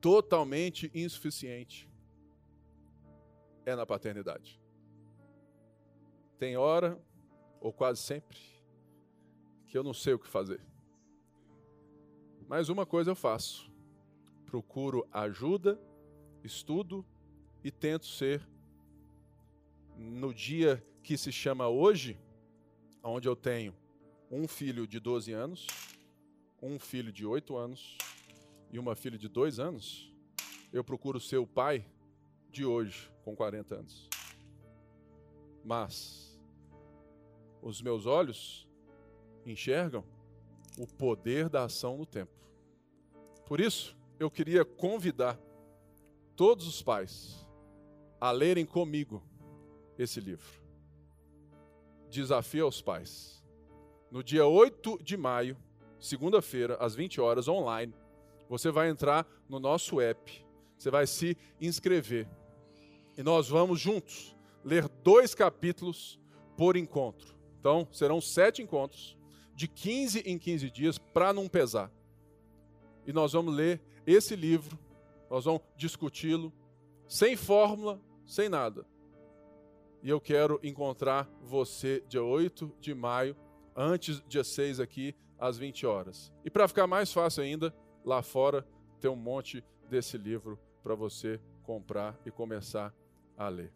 [0.00, 1.86] totalmente insuficiente,
[3.66, 4.58] é na paternidade.
[6.38, 6.98] Tem hora,
[7.60, 8.38] ou quase sempre,
[9.66, 10.62] que eu não sei o que fazer.
[12.48, 13.70] Mas uma coisa eu faço:
[14.46, 15.78] procuro ajuda
[16.46, 17.04] estudo
[17.62, 18.46] e tento ser
[19.96, 22.18] no dia que se chama hoje,
[23.02, 23.74] onde eu tenho
[24.30, 25.66] um filho de 12 anos,
[26.62, 27.96] um filho de 8 anos
[28.70, 30.12] e uma filha de 2 anos,
[30.72, 31.86] eu procuro ser o pai
[32.50, 34.08] de hoje, com 40 anos.
[35.64, 36.38] Mas
[37.62, 38.68] os meus olhos
[39.44, 40.04] enxergam
[40.78, 42.32] o poder da ação no tempo.
[43.46, 45.38] Por isso, eu queria convidar
[46.36, 47.48] todos os pais
[48.20, 49.22] a lerem comigo
[49.98, 50.60] esse livro.
[52.10, 53.42] Desafio aos pais.
[54.10, 55.56] No dia 8 de maio,
[55.98, 57.92] segunda-feira, às 20 horas, online,
[58.48, 60.44] você vai entrar no nosso app,
[60.76, 62.28] você vai se inscrever.
[63.16, 66.20] E nós vamos juntos ler dois capítulos
[66.56, 67.34] por encontro.
[67.58, 69.16] Então, serão sete encontros,
[69.54, 71.90] de 15 em 15 dias, para não pesar.
[73.06, 74.78] E nós vamos ler esse livro
[75.30, 76.52] nós vamos discuti-lo
[77.08, 78.86] sem fórmula, sem nada.
[80.02, 83.36] E eu quero encontrar você dia 8 de maio,
[83.74, 86.32] antes dia 6 aqui, às 20 horas.
[86.44, 87.74] E para ficar mais fácil ainda,
[88.04, 88.66] lá fora
[89.00, 92.94] tem um monte desse livro para você comprar e começar
[93.36, 93.72] a ler.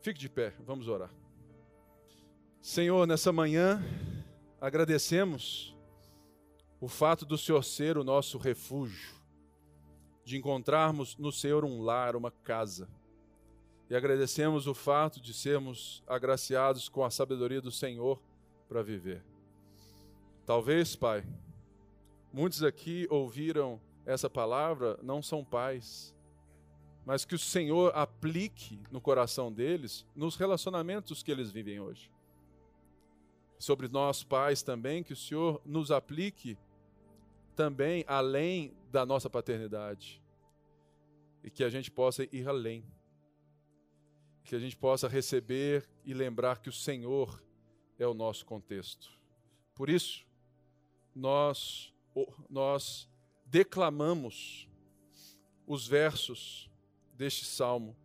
[0.00, 1.10] Fique de pé, vamos orar.
[2.60, 3.82] Senhor, nessa manhã,
[4.60, 5.76] agradecemos
[6.80, 9.21] o fato do Senhor ser o nosso refúgio
[10.24, 12.88] de encontrarmos no Senhor um lar, uma casa.
[13.90, 18.20] E agradecemos o fato de sermos agraciados com a sabedoria do Senhor
[18.68, 19.22] para viver.
[20.46, 21.24] Talvez, Pai,
[22.32, 26.14] muitos aqui ouviram essa palavra não são pais,
[27.04, 32.10] mas que o Senhor aplique no coração deles nos relacionamentos que eles vivem hoje.
[33.58, 36.58] Sobre nós pais também, que o Senhor nos aplique
[37.54, 40.22] também além da nossa paternidade.
[41.42, 42.84] E que a gente possa ir além.
[44.44, 47.42] Que a gente possa receber e lembrar que o Senhor
[47.98, 49.18] é o nosso contexto.
[49.74, 50.26] Por isso,
[51.14, 51.92] nós,
[52.50, 53.08] nós
[53.46, 54.68] declamamos
[55.66, 56.70] os versos
[57.14, 57.96] deste salmo,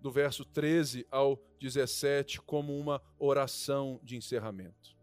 [0.00, 4.94] do verso 13 ao 17, como uma oração de encerramento.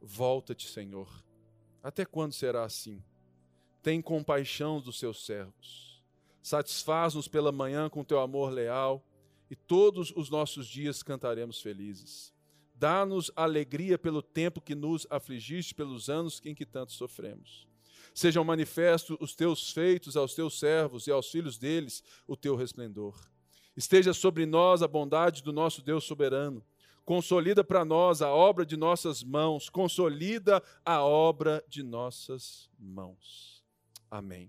[0.00, 1.22] Volta-te, Senhor.
[1.82, 3.02] Até quando será assim?
[3.84, 6.02] Tem compaixão dos seus servos.
[6.42, 9.06] Satisfaz-nos pela manhã com teu amor leal,
[9.50, 12.32] e todos os nossos dias cantaremos felizes.
[12.74, 17.68] Dá-nos alegria pelo tempo que nos afligiste, pelos anos em que tanto sofremos.
[18.14, 23.14] Sejam manifestos os teus feitos aos teus servos e aos filhos deles o teu resplendor.
[23.76, 26.64] Esteja sobre nós a bondade do nosso Deus soberano.
[27.04, 33.53] Consolida para nós a obra de nossas mãos, consolida a obra de nossas mãos.
[34.14, 34.48] Amém.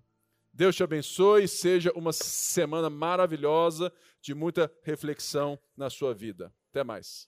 [0.53, 3.91] Deus te abençoe, seja uma semana maravilhosa
[4.21, 6.53] de muita reflexão na sua vida.
[6.69, 7.27] Até mais.